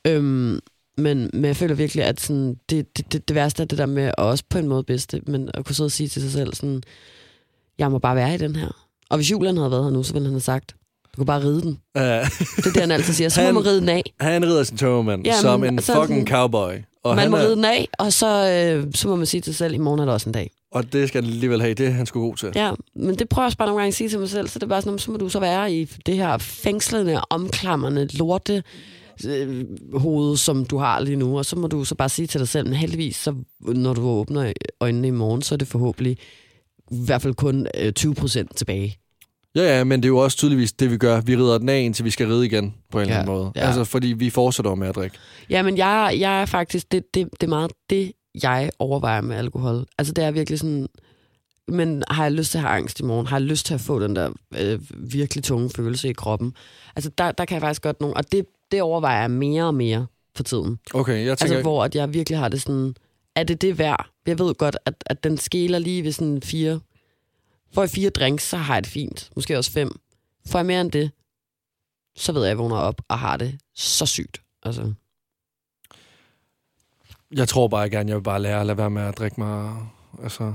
[0.08, 0.60] Øhm,
[0.98, 3.86] men, men jeg føler virkelig, at sådan, det, det, det, det værste er det der
[3.86, 6.32] med, og også på en måde bedste, men at kunne sidde og sige til sig
[6.32, 6.84] selv, sådan,
[7.78, 8.85] jeg må bare være i den her.
[9.10, 10.76] Og hvis Julian havde været her nu, så ville han have sagt,
[11.12, 11.70] du kan bare ride den.
[11.70, 13.30] Uh, Det er det, han altid siger.
[13.30, 14.04] Så må Han- man ride den af.
[14.20, 16.74] han rider sin tømmermand Jamen, som en fucking cowboy.
[17.04, 19.42] Og, man han må er, ride den af, og så, øh, så må man sige
[19.42, 20.52] til sig selv, i morgen er der også en dag.
[20.72, 21.74] og det skal han alligevel have.
[21.74, 22.52] Det er han sgu god til.
[22.56, 24.60] Ja, men det prøver jeg også bare nogle gange at sige til mig selv, så
[24.60, 28.64] det er bare sådan, så må du så være i det her fængslende, omklamrende lorte
[29.28, 32.40] øh, hoved, som du har lige nu, og så må du så bare sige til
[32.40, 36.18] dig selv, men heldigvis, så, når du åbner øjnene i morgen, så er det forhåbentlig
[36.92, 38.98] i hvert fald kun øh, 20 procent tilbage.
[39.56, 41.22] Ja, ja, men det er jo også tydeligvis det, vi gør.
[41.22, 43.52] Vi rider den af, indtil vi skal ride igen, på en Ja, eller anden måde.
[43.56, 43.62] ja.
[43.68, 45.18] Altså, fordi vi fortsætter med at drikke.
[45.50, 48.12] Ja, men jeg, jeg er faktisk, det, det, det er meget det,
[48.44, 49.86] jeg overvejer med alkohol.
[49.98, 50.88] Altså det er virkelig sådan,
[51.68, 53.28] men har jeg lyst til at have angst i morgen?
[53.28, 56.54] Har jeg lyst til at få den der øh, virkelig tunge følelse i kroppen?
[56.96, 59.74] Altså der, der kan jeg faktisk godt nogle, og det, det overvejer jeg mere og
[59.76, 60.80] mere for tiden.
[60.94, 61.56] Okay, jeg tænker...
[61.56, 62.96] Altså hvor at jeg virkelig har det sådan,
[63.36, 64.10] er det det værd?
[64.26, 66.80] Jeg ved godt, at, at den skæler lige ved sådan fire,
[67.74, 69.30] får jeg fire drinks, så har jeg det fint.
[69.36, 70.00] Måske også fem.
[70.48, 71.12] Får jeg mere end det,
[72.16, 74.42] så ved jeg, at jeg vågner op og har det så sygt.
[74.64, 74.94] Altså.
[77.36, 79.76] Jeg tror bare gerne, jeg vil bare lære at lade være med at drikke mig...
[80.24, 80.54] Altså,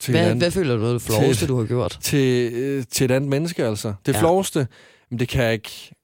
[0.00, 1.98] til, Hvad, andet, hvad føler du er det floveste, du har gjort?
[2.02, 3.94] til, øh, til et andet menneske, altså.
[4.06, 4.20] Det ja.
[4.20, 4.68] floveste,
[5.10, 5.94] men det kan jeg ikke...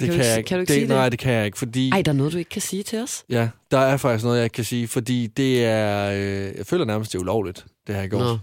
[0.00, 0.48] Det Kan kan, du jeg ikke.
[0.48, 0.96] kan du ikke det, sige det?
[0.96, 1.90] Nej, det kan jeg ikke, fordi...
[1.90, 3.24] Ej, der er noget, du ikke kan sige til os?
[3.30, 6.10] Ja, der er faktisk noget, jeg ikke kan sige, fordi det er...
[6.10, 8.22] Øh, jeg føler nærmest, det er ulovligt, det har jeg gjort.
[8.22, 8.38] Nå.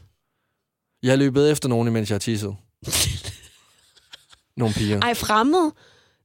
[1.03, 2.55] Jeg har løbet efter nogen, imens jeg har tisset.
[4.57, 5.01] Nogle piger.
[5.01, 5.71] Ej, fremmed?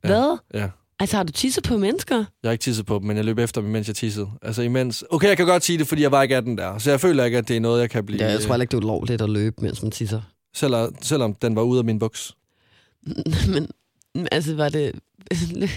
[0.05, 0.09] Ja.
[0.09, 0.39] Hvad?
[0.55, 0.69] Ja.
[1.01, 2.17] Altså, har du tisset på mennesker?
[2.17, 4.31] Jeg har ikke tisset på dem, men jeg løb efter dem, mens jeg tissede.
[4.43, 5.05] Altså imens...
[5.11, 6.79] Okay, jeg kan godt sige det, fordi jeg var ikke 18 der.
[6.79, 8.25] Så jeg føler ikke, at det er noget, jeg kan blive...
[8.25, 10.21] Ja, jeg tror heller ikke, det er ulovligt at løbe, mens man tisser.
[10.55, 12.33] Selvom, selvom den var ude af min buks.
[14.15, 14.93] men altså, var det...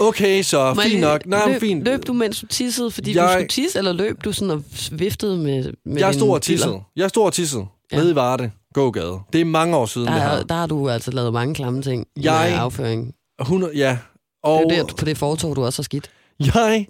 [0.00, 1.26] Okay, så fint nok.
[1.26, 1.84] Nej, løb, fint.
[1.84, 4.64] Løb du, mens du tissede, fordi Jeg- du skulle tisse, eller løb du sådan og
[4.92, 6.80] viftede med, med jeg stod og tissede.
[6.96, 7.66] Jeg stod og tissede.
[7.92, 7.96] Ja.
[7.96, 8.50] Nede i Varde.
[8.74, 9.18] Gågade.
[9.32, 10.42] Det er mange år siden, Der, det er- her.
[10.42, 13.14] der har du altså lavet mange klamme ting Jeg- med afføring.
[13.40, 13.90] 100, ja.
[13.90, 13.98] Det
[14.42, 16.10] Og er jo det, på det fortog, du også har skidt.
[16.40, 16.86] jeg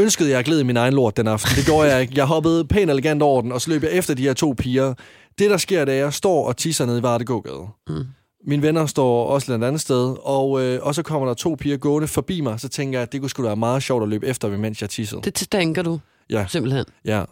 [0.00, 1.56] ønskede, jeg gled i min egen lort den aften.
[1.56, 2.12] Det gjorde jeg ikke.
[2.16, 4.94] Jeg hoppede pænt elegant over den, og så løb jeg efter de her to piger.
[5.38, 7.66] Det, der sker, det er, at jeg står og tisser nede i Varde Gågade.
[7.88, 8.04] Mm.
[8.46, 11.76] Mine venner står også et andet sted, og, øh, og så kommer der to piger
[11.76, 14.08] gående forbi mig, så tænker jeg, at det kunne sgu da være meget sjovt at
[14.08, 15.20] løbe efter dem, mens jeg tissede.
[15.22, 15.98] Det tænker du
[16.30, 16.84] Ja, simpelthen.
[17.04, 17.24] ja.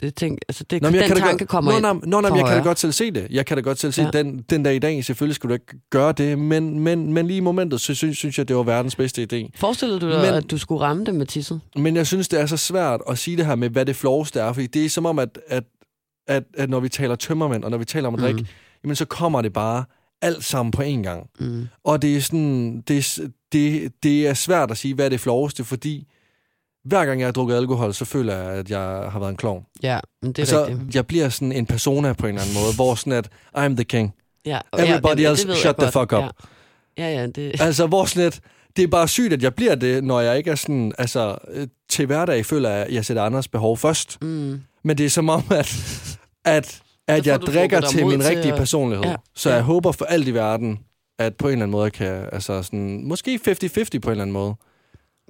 [0.00, 2.28] Det tænk, altså det, Nå, men jeg den kan tanke godt, kommer nå, nå, nå,
[2.28, 3.26] nå, jeg kan da godt selv se det.
[3.30, 4.10] Jeg kan da godt selv se Ja.
[4.10, 5.04] den, den dag i dag.
[5.04, 8.38] Selvfølgelig skulle du ikke gøre det, men, men, men lige i momentet, så synes, synes
[8.38, 9.50] jeg, det var verdens bedste idé.
[9.56, 11.60] Forestillede du dig, Men- at du skulle ramme det med tisset?
[11.76, 14.40] Men jeg synes, det er så svært at sige det her med, hvad det floweste
[14.40, 15.64] er, fordi det er som om, at, at,
[16.28, 18.46] at, at når vi taler tømmermænd, og når vi taler om at drikke, Mm.
[18.84, 19.84] Jamen så kommer det bare
[20.22, 21.26] alt sammen på én gang.
[21.40, 21.68] Mm.
[21.84, 25.20] Og det er sådan, det er, det, det er svært at sige, hvad er det
[25.20, 26.06] floweste, fordi
[26.84, 29.64] hver gang jeg har drukket alkohol, så føler jeg, at jeg har været en klovn.
[29.82, 30.94] Ja, men det er så rigtigt.
[30.94, 33.84] jeg bliver sådan en persona på en eller anden måde, hvor sådan at, I'm the
[33.84, 34.14] king.
[34.46, 35.92] Ja, Everybody ja, else, ved jeg shut the godt.
[35.92, 36.48] fuck up.
[36.98, 38.40] Ja, ja, ja det, Altså, hvor sådan et,
[38.76, 41.66] det er bare sygt, at jeg bliver det, når jeg ikke er sådan, altså, øh,
[41.88, 44.18] til hverdag føler jeg, at jeg sætter andres behov først.
[44.22, 44.60] mm.
[44.84, 45.76] Men det er som om, at,
[46.44, 46.82] at,
[47.16, 49.04] at jeg drikker til min rigtige at- personlighed.
[49.04, 49.54] Ja, Så ja.
[49.54, 50.78] jeg håber for alt i verden,
[51.18, 54.32] at på en eller anden måde kan, altså sådan, måske 50-50 på en eller anden
[54.32, 54.54] måde.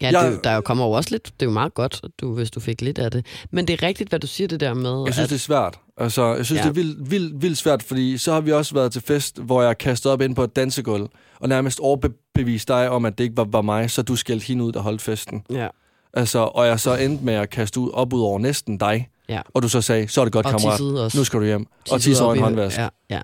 [0.03, 2.51] Ja, Jeg- det, der kommer jo også lidt, det er jo meget godt, du, hvis
[2.51, 3.27] du fik lidt af det.
[3.51, 5.41] Men det er rigtigt, hvad du siger det der med, Jeg synes, at, det er
[5.41, 5.79] svært.
[5.97, 6.63] Altså, jeg synes, ja.
[6.65, 9.63] det er vildt, vildt, vildt svært, fordi så har vi også været til fest, hvor
[9.63, 11.09] jeg kastede op ind på et dansegulv,
[11.41, 14.65] og nærmest overbeviste dig om, at det ikke var, var mig, så du skældte hende
[14.65, 15.43] ud, der holdt festen.
[15.51, 15.69] ja,
[16.15, 19.41] Altså, og jeg så endte med at kaste ud, op ud over næsten dig, ja.
[19.55, 21.61] og du så sagde, så er det godt, Og kammerat, nu skal du hjem.
[21.61, 22.79] Og Tissede tisse over en håndvask.
[22.79, 23.21] Ja, ja.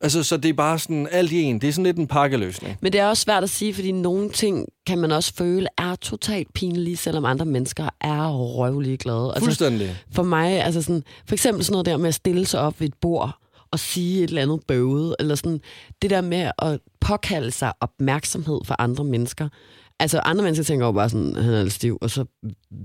[0.00, 1.60] Altså, så det er bare sådan alt i en.
[1.60, 2.78] Det er sådan lidt en pakkeløsning.
[2.80, 5.94] Men det er også svært at sige, fordi nogle ting kan man også føle er
[5.94, 9.28] totalt pinlige, selvom andre mennesker er røvlige glade.
[9.28, 9.96] Altså, Fuldstændig.
[10.12, 12.88] for mig, altså sådan, for eksempel sådan noget der med at stille sig op ved
[12.88, 13.38] et bord
[13.70, 15.60] og sige et eller andet bøvet, eller sådan
[16.02, 19.48] det der med at påkalde sig opmærksomhed for andre mennesker.
[20.00, 22.24] Altså andre mennesker tænker jo bare sådan, han er lidt stiv, og så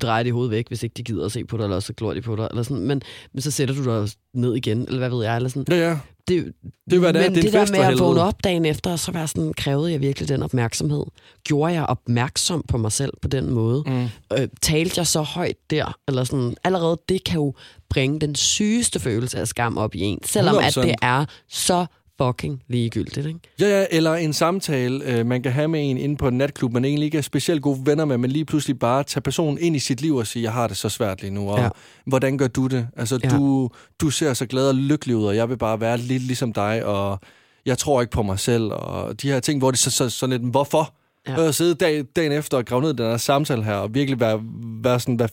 [0.01, 2.13] drejer de hovedet væk, hvis ikke de gider at se på dig, eller så glor
[2.13, 2.83] de på dig, eller sådan.
[2.83, 3.01] Men,
[3.33, 5.65] men så sætter du dig ned igen, eller hvad ved jeg, eller sådan.
[5.69, 5.97] Ja, ja.
[6.27, 6.53] Det,
[6.89, 7.29] Det hvad det er.
[7.29, 9.91] men Det det der med at vågne op dagen efter, og så være sådan, krævede
[9.91, 11.03] jeg virkelig den opmærksomhed?
[11.43, 13.83] Gjorde jeg opmærksom på mig selv på den måde?
[13.87, 14.03] Mm.
[14.37, 15.97] Øh, talte jeg så højt der?
[16.07, 17.53] Eller sådan, allerede det kan jo
[17.89, 20.81] bringe den sygeste følelse af skam op i en, selvom at 100%.
[20.81, 21.85] det er så
[22.21, 23.39] fucking ligegyldigt, ikke?
[23.59, 26.73] Ja, ja, eller en samtale, øh, man kan have med en inde på en natklub,
[26.73, 29.75] man egentlig ikke er specielt gode venner med, men lige pludselig bare tage personen ind
[29.75, 31.69] i sit liv og sige, jeg har det så svært lige nu, og Ja.
[32.05, 32.87] hvordan gør du det?
[32.97, 33.29] Altså, Ja.
[33.29, 33.69] du,
[34.01, 36.85] du ser så glad og lykkelig ud, og jeg vil bare være lidt ligesom dig,
[36.85, 37.19] og
[37.65, 40.41] jeg tror ikke på mig selv, og de her ting, hvor det så, så sådan
[40.41, 40.93] lidt, hvorfor?
[41.27, 41.47] Ja.
[41.47, 44.41] Og sidde dag, dagen efter og grave ned den her samtale her, og virkelig være,
[44.83, 45.29] være sådan, hvad,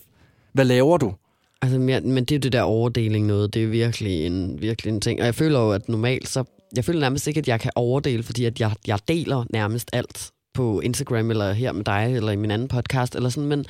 [0.53, 1.15] hvad laver du?
[1.63, 4.93] Altså, men, men det er jo det der overdeling noget, det er virkelig en, virkelig
[4.93, 5.21] en ting.
[5.21, 6.45] Og jeg føler jo, at normalt så,
[6.77, 10.31] jeg føler nærmest ikke, at jeg kan overdele, fordi at jeg, jeg deler nærmest alt
[10.55, 13.65] på Instagram, eller her med dig, eller i min anden podcast, eller sådan, men,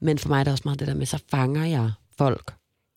[0.00, 2.54] men for mig er det også meget det der med, så fanger jeg folk.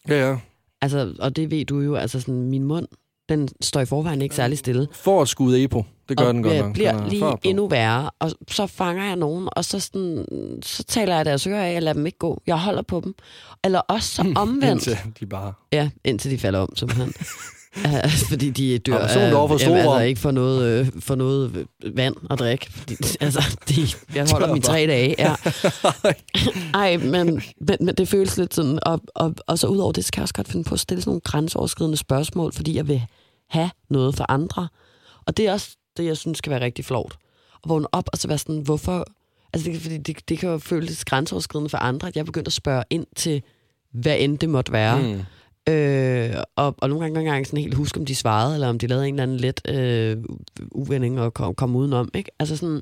[0.08, 0.38] Ja, ja.
[0.82, 2.88] Altså, og det ved du jo, altså sådan, min mund,
[3.30, 4.88] den står i forvejen ikke særlig stille.
[4.92, 5.86] For at skud EPO.
[6.10, 6.74] Det gør og den godt jeg nok.
[6.74, 7.40] bliver Den lige på.
[7.44, 10.26] endnu værre, og så fanger jeg nogen, og så, sådan,
[10.64, 12.42] så taler jeg deres ører af, og lader dem ikke gå.
[12.48, 13.16] Jeg holder på dem.
[13.64, 14.88] Eller også så omvendt.
[14.88, 15.54] Indtil de bare...
[15.72, 17.14] Ja, indtil de falder om, simpelthen.
[17.78, 20.08] Uh, fordi de dør Aversion over for jamen, altså store.
[20.08, 22.72] ikke for noget, øh, for noget vand at drikke.
[22.72, 25.16] Fordi, altså, de, jeg holder dem i tre dage.
[25.20, 25.36] Ja.
[26.80, 28.80] Ej, men, men, men det føles lidt sådan.
[28.86, 31.02] Og, og, og så udover det, så kan jeg også godt finde på at stille
[31.02, 33.04] sådan nogle grænseoverskridende spørgsmål, fordi jeg vil
[33.50, 34.68] have noget for andre.
[35.26, 37.14] Og det er også det, jeg synes skal være rigtig flovt.
[37.64, 39.06] At vågne op og så være sådan, hvorfor...
[39.54, 42.54] Altså, det, fordi det, det kan jo føles grænseoverskridende for andre, at jeg begynder at
[42.54, 43.44] spørge ind til,
[43.94, 45.02] hvad end det måtte være.
[45.02, 45.22] Mm.
[45.70, 48.68] Øh, og, og nogle gange kan jeg ikke sådan helt huske, om de svarede, eller
[48.70, 50.18] om de lavede en eller anden let øh,
[50.72, 52.10] uvending og kom, kom udenom.
[52.14, 52.32] Ikke?
[52.40, 52.82] Altså sådan,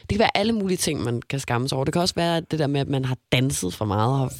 [0.00, 1.84] det kan være alle mulige ting, man kan skamme sig over.
[1.84, 4.32] Det kan også være det der med, at man har danset for meget, og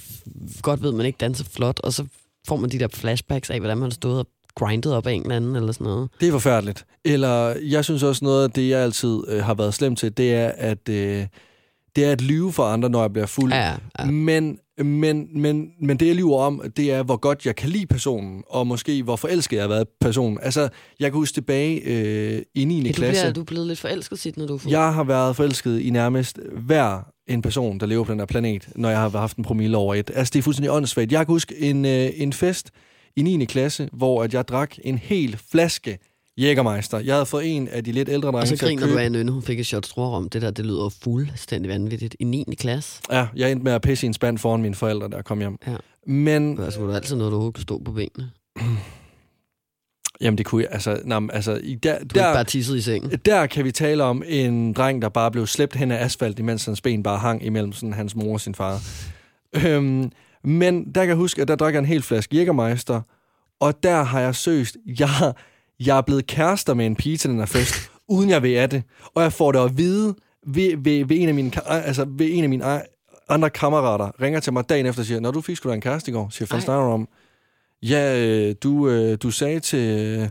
[0.62, 2.04] godt ved, at man ikke danser flot, og så
[2.48, 5.36] får man de der flashbacks af, hvordan man stod og grindet op af en eller
[5.36, 6.08] anden, eller sådan noget.
[6.20, 6.86] Det er forfærdeligt.
[7.04, 10.34] Eller jeg synes også noget af det, jeg altid øh, har været slem til, det
[10.34, 11.26] er at øh,
[11.98, 13.52] det er at lyve for andre, når jeg bliver fuld.
[13.52, 14.04] Ja, ja.
[14.04, 17.86] Men, men, men, men det, jeg lyver om, det er, hvor godt jeg kan lide
[17.86, 20.38] personen, og måske hvor forelsket jeg har været personen.
[20.42, 20.68] Altså,
[21.00, 22.82] jeg kan huske tilbage øh, i 9.
[22.82, 23.22] Ja, du, klasse.
[23.22, 24.72] bliver, du er blevet lidt forelsket, sit, når du er fuld.
[24.72, 28.68] Jeg har været forelsket i nærmest hver en person, der lever på den her planet,
[28.76, 30.10] når jeg har haft en promille over et.
[30.14, 31.12] Altså, det er fuldstændig åndssvagt.
[31.12, 32.70] Jeg kan huske en, øh, en fest
[33.16, 33.44] i 9.
[33.44, 35.98] klasse, hvor at jeg drak en hel flaske
[36.38, 36.98] Jägermeister.
[36.98, 39.00] Jeg havde fået en af de lidt ældre drenge og så griner du købe.
[39.00, 40.28] af en ønne, hun fik et shot om.
[40.28, 42.16] Det der, det lyder fuldstændig vanvittigt.
[42.20, 42.44] I 9.
[42.58, 45.38] klasse, Ja, jeg endte med at pisse i en spand foran mine forældre, jeg kom
[45.38, 45.58] hjem.
[45.66, 45.76] Ja.
[46.06, 48.30] Men, der skulle du altid noget, du overhovedet kunne stå på benene.
[50.20, 52.24] jamen det kunne jeg, altså, nej, altså, i der, Du der...
[52.26, 53.10] der, bare tisset i sengen.
[53.24, 56.64] der kan vi tale om en dreng, der bare blev slæbt hen af asfalt, imens
[56.64, 58.80] hans ben bare hang imellem sådan, hans mor og sin far.
[59.66, 60.12] Øhm,
[60.44, 63.00] men der kan jeg huske, at der drak jeg en hel flaske Jägermeister,
[63.60, 65.32] og der har jeg søst, jeg,
[65.86, 68.70] jeg er blevet kærester med en pige til den her fest, uden jeg ved af
[68.70, 68.82] det.
[69.14, 70.14] Og jeg får det at vide
[70.46, 72.86] ved, ved, ved, en, af mine, ka- altså ved en af mine ej-
[73.28, 75.80] andre kammerater, ringer til mig dagen efter og siger, når du fik sgu da en
[75.80, 77.08] kæreste i går, siger, hvad snakker om?
[77.82, 80.30] Ja, øh, du, øh, du sagde til,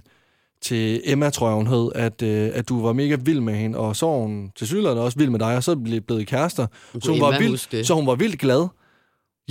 [0.62, 3.78] til Emma, tror jeg hun hed, at, øh, at du var mega vild med hende,
[3.78, 6.68] og så hun til synligheden også vild med dig, og så blev blevet kærester.
[6.94, 7.52] Så hun, var vild,
[7.84, 8.68] så hun var vildt glad.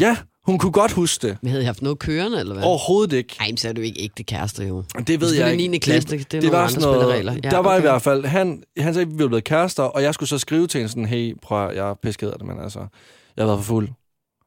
[0.01, 1.39] Ja, hun kunne godt huske det.
[1.43, 2.65] Men havde I haft noget kørende, eller hvad?
[2.65, 3.37] Overhovedet ikke.
[3.41, 4.83] Ej, men så er du ikke ægte kæreste, jo.
[5.07, 5.69] Det ved jeg ikke.
[5.69, 5.79] 9.
[5.79, 7.33] klasse, det, det er nogle var andre sådan noget, spilleregler.
[7.45, 7.79] Ja, der var okay.
[7.79, 10.39] i hvert fald, han, han sagde, at vi var blevet kærester, og jeg skulle så
[10.39, 12.79] skrive til hende sådan, hey, prøv at, jeg er pisket af det, men altså,
[13.37, 13.89] jeg har været for fuld.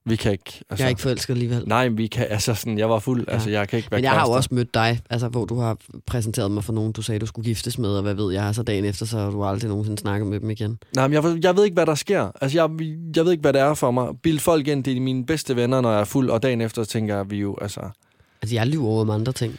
[0.06, 1.64] Vi kan ikke, altså, Jeg er ikke forelsket alligevel.
[1.68, 3.34] nej, vi kan, altså sådan, jeg var fuld, Ja.
[3.34, 4.36] altså, jeg kan ikke være Men jeg har jo kærester.
[4.38, 7.46] også mødt dig, altså, hvor du har præsenteret mig for nogen, du sagde, du skulle
[7.46, 10.28] giftes med, og hvad ved jeg, så dagen efter, så har du aldrig nogensinde snakket
[10.28, 10.78] med dem igen.
[10.96, 12.32] Nej, men jeg, jeg ved ikke, hvad der sker.
[12.42, 12.70] Altså, jeg,
[13.16, 14.08] jeg ved ikke, hvad det er for mig.
[14.24, 16.84] Bilde folk ind, det er mine bedste venner, når jeg er fuld, og dagen efter
[16.84, 17.82] tænker jeg, vi jo, altså,
[18.42, 19.58] Altså, jeg lyver over om andre ting.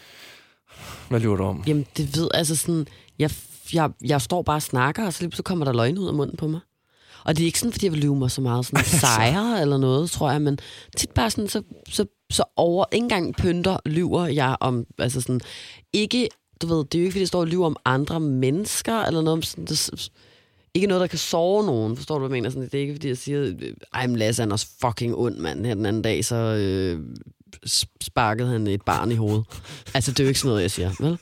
[1.08, 1.64] hvad lyver du om?
[1.66, 2.86] Jamen, det ved, altså sådan,
[3.18, 3.30] jeg,
[3.72, 6.14] jeg, jeg står bare og snakker, og så lige så kommer der løgn ud af
[6.14, 6.60] munden på mig.
[7.24, 9.78] Og det er ikke sådan, fordi jeg vil lyve mig så meget sådan sejre eller
[9.78, 10.58] noget, tror jeg, men
[10.96, 15.40] tit bare sådan, så, så, så over, ikke engang pynter, lyver jeg om, altså sådan,
[15.92, 16.28] ikke,
[16.62, 19.22] du ved, det er jo ikke, fordi jeg står og lyver om andre mennesker, eller
[19.22, 20.10] noget sådan, det,
[20.74, 22.50] ikke noget, der kan sove nogen, forstår du, hvad jeg mener?
[22.50, 23.52] Sådan, det er ikke, fordi jeg siger,
[23.94, 25.66] ej, men Lasse er også fucking ond, mand.
[25.66, 27.00] Her den anden dag, så øh,
[28.00, 29.44] sparkede han et barn i hovedet.
[29.94, 31.18] Altså, det er jo ikke sådan noget, jeg siger, vel?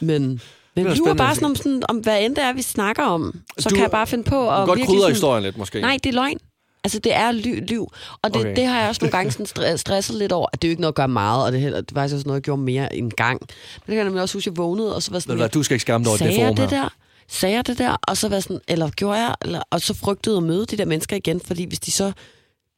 [0.00, 0.40] Men,
[0.84, 3.40] men vi spændende bare sådan om, sådan, om hvad end det er, vi snakker om.
[3.58, 5.56] Så Du- kan jeg bare finde på Du at kan godt krydre sådan, historien lidt,
[5.58, 5.80] måske.
[5.80, 6.38] Nej, det er løgn.
[6.84, 7.92] Altså, det er ly- liv.
[8.22, 8.56] Og det, okay.
[8.56, 10.46] Det har jeg også nogle gange sådan stre- stresset lidt over.
[10.52, 12.00] At det er jo ikke noget at gøre meget, og det, er heller, det var
[12.02, 13.40] faktisk også noget, jeg gjorde mere en gang.
[13.40, 15.36] Men det kan jeg nemlig også huske, at jeg vågnede, og så var sådan, du
[15.36, 16.88] hvad, du skal ikke skamme dig over det jeg forum det der?
[17.28, 17.96] Sagde jeg det der?
[18.02, 19.34] Og så var sådan, eller gjorde jeg?
[19.42, 22.12] Eller, og så frygtede at møde de der mennesker igen, fordi hvis de så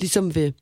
[0.01, 0.55] ligesom vil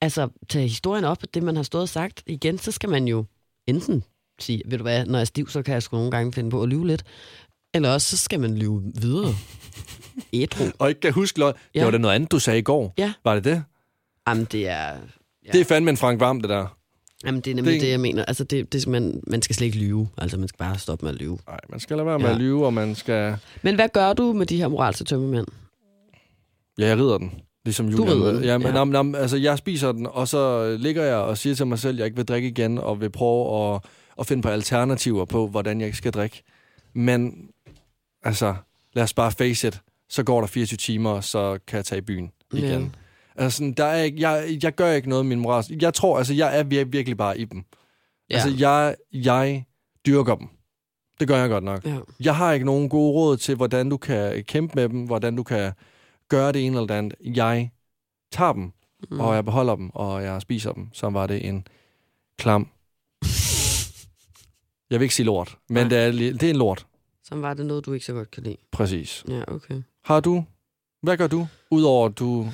[0.00, 3.24] altså, tage historien op, det man har stået og sagt igen, så skal man jo
[3.66, 4.04] enten
[4.40, 6.50] sige, ved du hvad, når jeg er stiv, så kan jeg sgu nogle gange finde
[6.50, 7.02] på at lyve lidt.
[7.74, 9.34] Eller også, så skal man lyve videre.
[10.32, 10.64] Ædru.
[10.78, 11.52] Og ikke kan huske løg.
[11.74, 11.78] Ja.
[11.78, 12.94] Det var det noget andet, du sagde i går.
[12.98, 13.12] Ja.
[13.24, 13.62] Var det det?
[14.28, 14.86] Jamen, det er...
[15.46, 15.50] Ja.
[15.52, 16.76] Det er fandme en Frank Varm, det der.
[17.24, 18.24] Jamen, det er nemlig Det- det, jeg mener.
[18.24, 20.08] Altså, det, det, man, man skal slet ikke lyve.
[20.18, 21.38] Altså, man skal bare stoppe med at lyve.
[21.48, 22.32] Nej, man skal lade være med Ja.
[22.34, 23.36] at lyve, og man skal...
[23.62, 25.46] Men hvad gør du med de her moralske tømmermænd?
[26.78, 27.32] Ja, jeg rider den.
[27.64, 28.08] Ligesom Julian.
[28.16, 28.72] rider den, Ja, men, ja.
[28.72, 31.94] Nam, nam, altså, jeg spiser den, og så ligger jeg og siger til mig selv,
[31.94, 33.80] at jeg ikke vil drikke igen, og vil prøve at,
[34.18, 36.42] at finde på alternativer på, hvordan jeg skal drikke.
[36.94, 37.50] Men,
[38.22, 38.54] altså,
[38.92, 39.80] lad os bare face it.
[40.08, 42.82] Så går der 24 timer, og så kan jeg tage i byen igen.
[42.82, 42.88] Ja.
[43.42, 45.64] Altså, sådan, der er ikke, jeg, jeg gør ikke noget med min moral.
[45.82, 47.64] Jeg tror, altså, jeg er vir- virkelig bare i dem.
[48.30, 48.34] Ja.
[48.34, 49.64] Altså, jeg, jeg
[50.06, 50.48] dyrker dem.
[51.20, 51.84] Det gør jeg godt nok.
[51.86, 51.98] ja.
[52.20, 55.42] Jeg har ikke nogen gode råd til, hvordan du kan kæmpe med dem, hvordan du
[55.42, 55.72] kan
[56.28, 57.14] gøre det ene eller det andet.
[57.36, 57.70] Jeg
[58.32, 58.72] tager dem,
[59.10, 59.20] mm.
[59.20, 60.88] og jeg beholder dem, og jeg spiser dem.
[60.92, 61.66] Så var det en
[62.38, 62.68] klam.
[64.90, 65.88] Jeg vil ikke sige lort, men Nej.
[65.88, 66.86] det er, det er en lort.
[67.24, 68.56] Så var det noget, du ikke så godt kan lide.
[68.72, 69.24] Præcis.
[69.28, 69.82] Ja, okay.
[70.04, 70.44] Har du?
[71.02, 71.46] Hvad gør du?
[71.70, 72.48] Udover at du...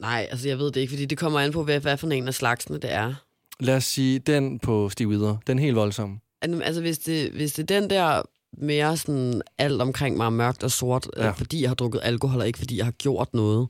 [0.00, 2.28] Nej, altså jeg ved det ikke, fordi det kommer an på, hvad, hvad for en
[2.28, 3.14] af slagsene det er.
[3.60, 5.36] Lad os sige, den på Stig Wither.
[5.46, 6.20] Den helt voldsom.
[6.42, 8.22] Al- Altså hvis det, hvis det er den der
[8.58, 11.22] mere sådan alt omkring mig mørkt og sort, ja.
[11.22, 11.28] Ja.
[11.28, 13.68] øh, fordi jeg har drukket alkohol, og ikke fordi jeg har gjort noget,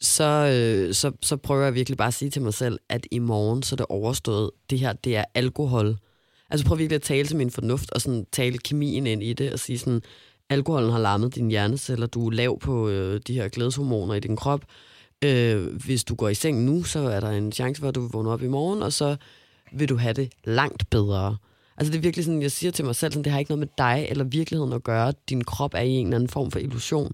[0.00, 3.18] så, øh, så, så prøver jeg virkelig bare at sige til mig selv, at i
[3.18, 4.50] morgen så er det overstået.
[4.70, 5.96] Det her, det er alkohol.
[6.50, 9.52] Altså prøv virkelig at tale til min fornuft, og sådan tale kemien ind i det,
[9.52, 10.02] og sige sådan,
[10.48, 14.36] alkoholen har lammet dine hjerneceller, du er lav på øh, de her glædeshormoner i din
[14.36, 14.64] krop.
[15.24, 18.08] Øh, hvis du går i seng nu, så er der en chance for, at du
[18.12, 19.16] vågner op i morgen, og så
[19.72, 21.36] vil du have det langt bedre.
[21.76, 23.58] Altså det er virkelig sådan, jeg siger til mig selv, sådan, det har ikke noget
[23.58, 25.12] med dig eller virkeligheden at gøre.
[25.28, 27.12] Din krop er i en eller anden form for illusion.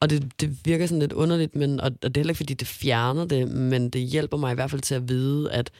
[0.00, 2.54] Og det, det virker sådan lidt underligt, men, og, og det er heller ikke, fordi
[2.54, 5.70] det fjerner det, men det hjælper mig i hvert fald til at vide, at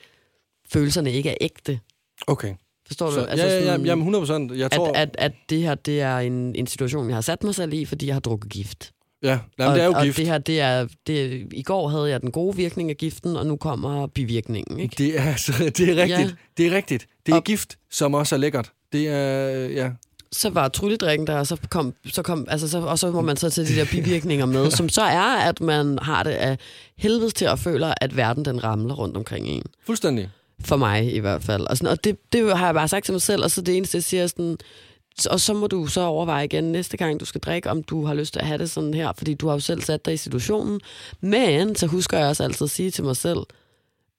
[0.73, 1.81] følelserne ikke er ægte.
[2.27, 2.55] Okay.
[2.89, 3.25] Forstår Så, du?
[3.25, 4.59] altså, ja, ja, ja, jamen 100 procent.
[4.59, 4.89] Jeg tror...
[4.89, 7.73] at, at, at det her, det er en, en situation, jeg har sat mig selv
[7.73, 8.93] i, fordi jeg har drukket gift.
[9.23, 10.17] ja, jamen, og, det er jo og gift.
[10.17, 13.47] det her, det er, det, i går havde jeg den gode virkning af giften, og
[13.47, 14.95] nu kommer bivirkningen, ikke?
[14.99, 16.21] Det er, altså, det er rigtigt.
[16.21, 16.29] Ja.
[16.57, 17.07] Det er rigtigt.
[17.27, 18.73] Det er Og- gift, som også er lækkert.
[18.93, 19.91] Det er, ja.
[20.33, 23.37] så var trylledrikken der, og så kom, så kom altså så, og så må man
[23.37, 26.59] så tage de der bivirkninger med, som så er, at man har det af
[26.99, 29.63] helvedes til at føle, at verden den ramler rundt omkring en.
[29.87, 30.29] Fuldstændig.
[30.65, 31.67] For mig i hvert fald.
[31.67, 33.77] Og, sådan, og det, det har jeg bare sagt til mig selv, og så det
[33.77, 34.57] eneste, jeg siger sådan,
[35.31, 38.15] og så må du så overveje igen næste gang, du skal drikke, om du har
[38.15, 40.17] lyst til at have det sådan her, fordi du har jo selv sat dig i
[40.17, 40.81] situationen.
[41.21, 43.39] Men så husker jeg også altid at sige til mig selv,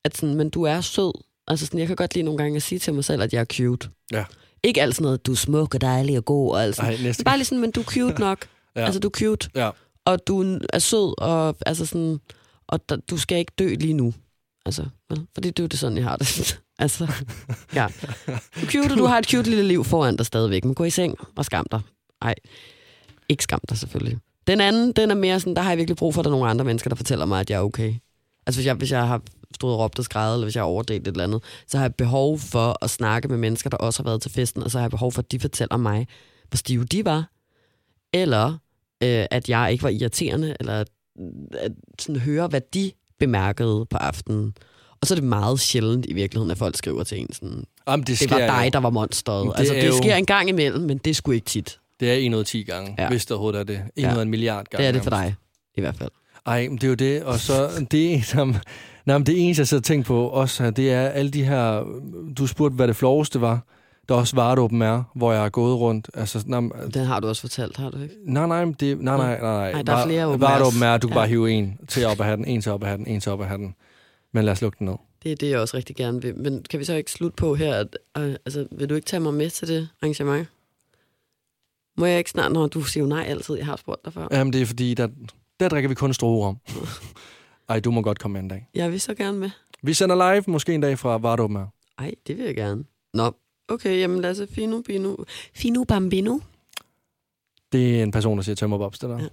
[0.06, 1.14] at sådan, men du er sød.
[1.48, 3.40] Altså sådan, jeg kan godt lide nogle gange at sige til mig selv, at jeg
[3.40, 3.90] er cute.
[4.12, 4.24] Ja.
[4.64, 6.94] Ikke alt sådan noget, du er smuk og dejlig og god og alt sådan.
[6.94, 8.46] Ej, næste Bare lige sådan, men du er cute nok.
[8.76, 8.86] Ja.
[8.86, 9.70] Altså, du er cute, Ja.
[10.06, 12.20] og du er sød, og, altså sådan,
[12.68, 14.14] og der, du skal ikke dø lige nu.
[14.66, 15.28] Altså, vel?
[15.34, 16.60] fordi det er jo det sådan, jeg har det.
[16.82, 17.07] Altså,
[17.76, 17.88] ja.
[18.66, 21.45] Cute, du har et cute lille liv foran dig stadigvæk, men gå i seng og
[21.45, 21.82] skam dig.
[22.24, 22.36] Nej,
[23.30, 24.18] ikke skam dig selvfølgelig.
[24.47, 26.36] Den anden, den er mere sådan, der har jeg virkelig brug for, at der er
[26.36, 27.93] nogle andre mennesker, der fortæller mig, at jeg er okay.
[28.47, 29.22] Altså hvis jeg, hvis jeg har
[29.55, 31.84] stået og råbt og skrevet, eller hvis jeg har overdelt et eller andet, så har
[31.84, 34.78] jeg behov for at snakke med mennesker, der også har været til festen, og så
[34.78, 36.07] har jeg behov for, at de fortæller mig,
[36.49, 37.32] hvor stive de var,
[38.14, 38.51] eller
[39.03, 40.89] øh, at jeg ikke var irriterende, eller at,
[41.51, 44.54] at sådan, høre, hvad de bemærkede på aftenen.
[45.02, 48.06] Og så er det meget sjældent i virkeligheden, at folk skriver til en sådan, Jamen,
[48.06, 48.70] det, det var dig, jo.
[48.74, 49.46] der var monsteret.
[49.48, 51.80] Det altså, det jo- sker en gang imellem, men det er sgu ikke tit.
[52.00, 53.10] Det er 1 ud af 10 gange, Ja.
[53.10, 53.82] hvis det overhovedet er det.
[53.96, 54.14] 1 Ja.
[54.14, 54.84] ud af en milliard gange.
[54.84, 55.36] Det er det for dig,
[55.78, 56.10] i hvert fald.
[56.46, 57.24] Ej, men det er jo det.
[57.24, 58.56] Og så det, som,
[59.06, 61.44] nej, men det eneste, jeg sidder og tænker på også her, det er alle de
[61.44, 61.84] her...
[62.38, 63.66] Du spurgte, hvad det floweste var.
[64.10, 66.10] Der er også Vardopen er, hvor jeg har gået rundt.
[66.14, 68.16] Altså, nej, men- Den har du også fortalt, har du ikke?
[68.26, 69.72] nej, nej, det, nej, nej, nej, nej.
[69.72, 70.93] Ej, der er flere open Vardopen airs.
[70.93, 71.20] er, du kan Ja.
[71.20, 73.41] bare hive en til op af hatten, en til op af hatten, en til op
[73.41, 73.76] af hatten.
[74.34, 74.95] Men lad os lukke den ned.
[75.24, 76.36] Det er det, jeg også rigtig gerne vil.
[76.38, 77.76] Men kan vi så ikke slutte på her?
[77.76, 80.47] At, øh, altså, vil du ikke tage mig med til det arrangement?
[81.97, 84.28] Må jeg ikke snart, når du siger nej altid, jeg har spurgt dig før.
[84.32, 85.07] Jamen, det er fordi, der,
[85.60, 86.57] der drikker vi kun strorum.
[87.70, 88.68] Ej, du må godt komme en dag.
[88.76, 89.49] Jeg vil så gerne med.
[89.84, 91.68] Vi sender live måske en dag fra Vardopen er.
[91.99, 92.84] Ej, det vil jeg gerne.
[93.14, 93.32] Nå,
[93.70, 95.16] okay, jamen os fino, bino.
[95.54, 96.40] Fino bambino.
[97.72, 99.20] Det er en person, der siger tømmerbobs, det der.
[99.20, 99.28] Ja.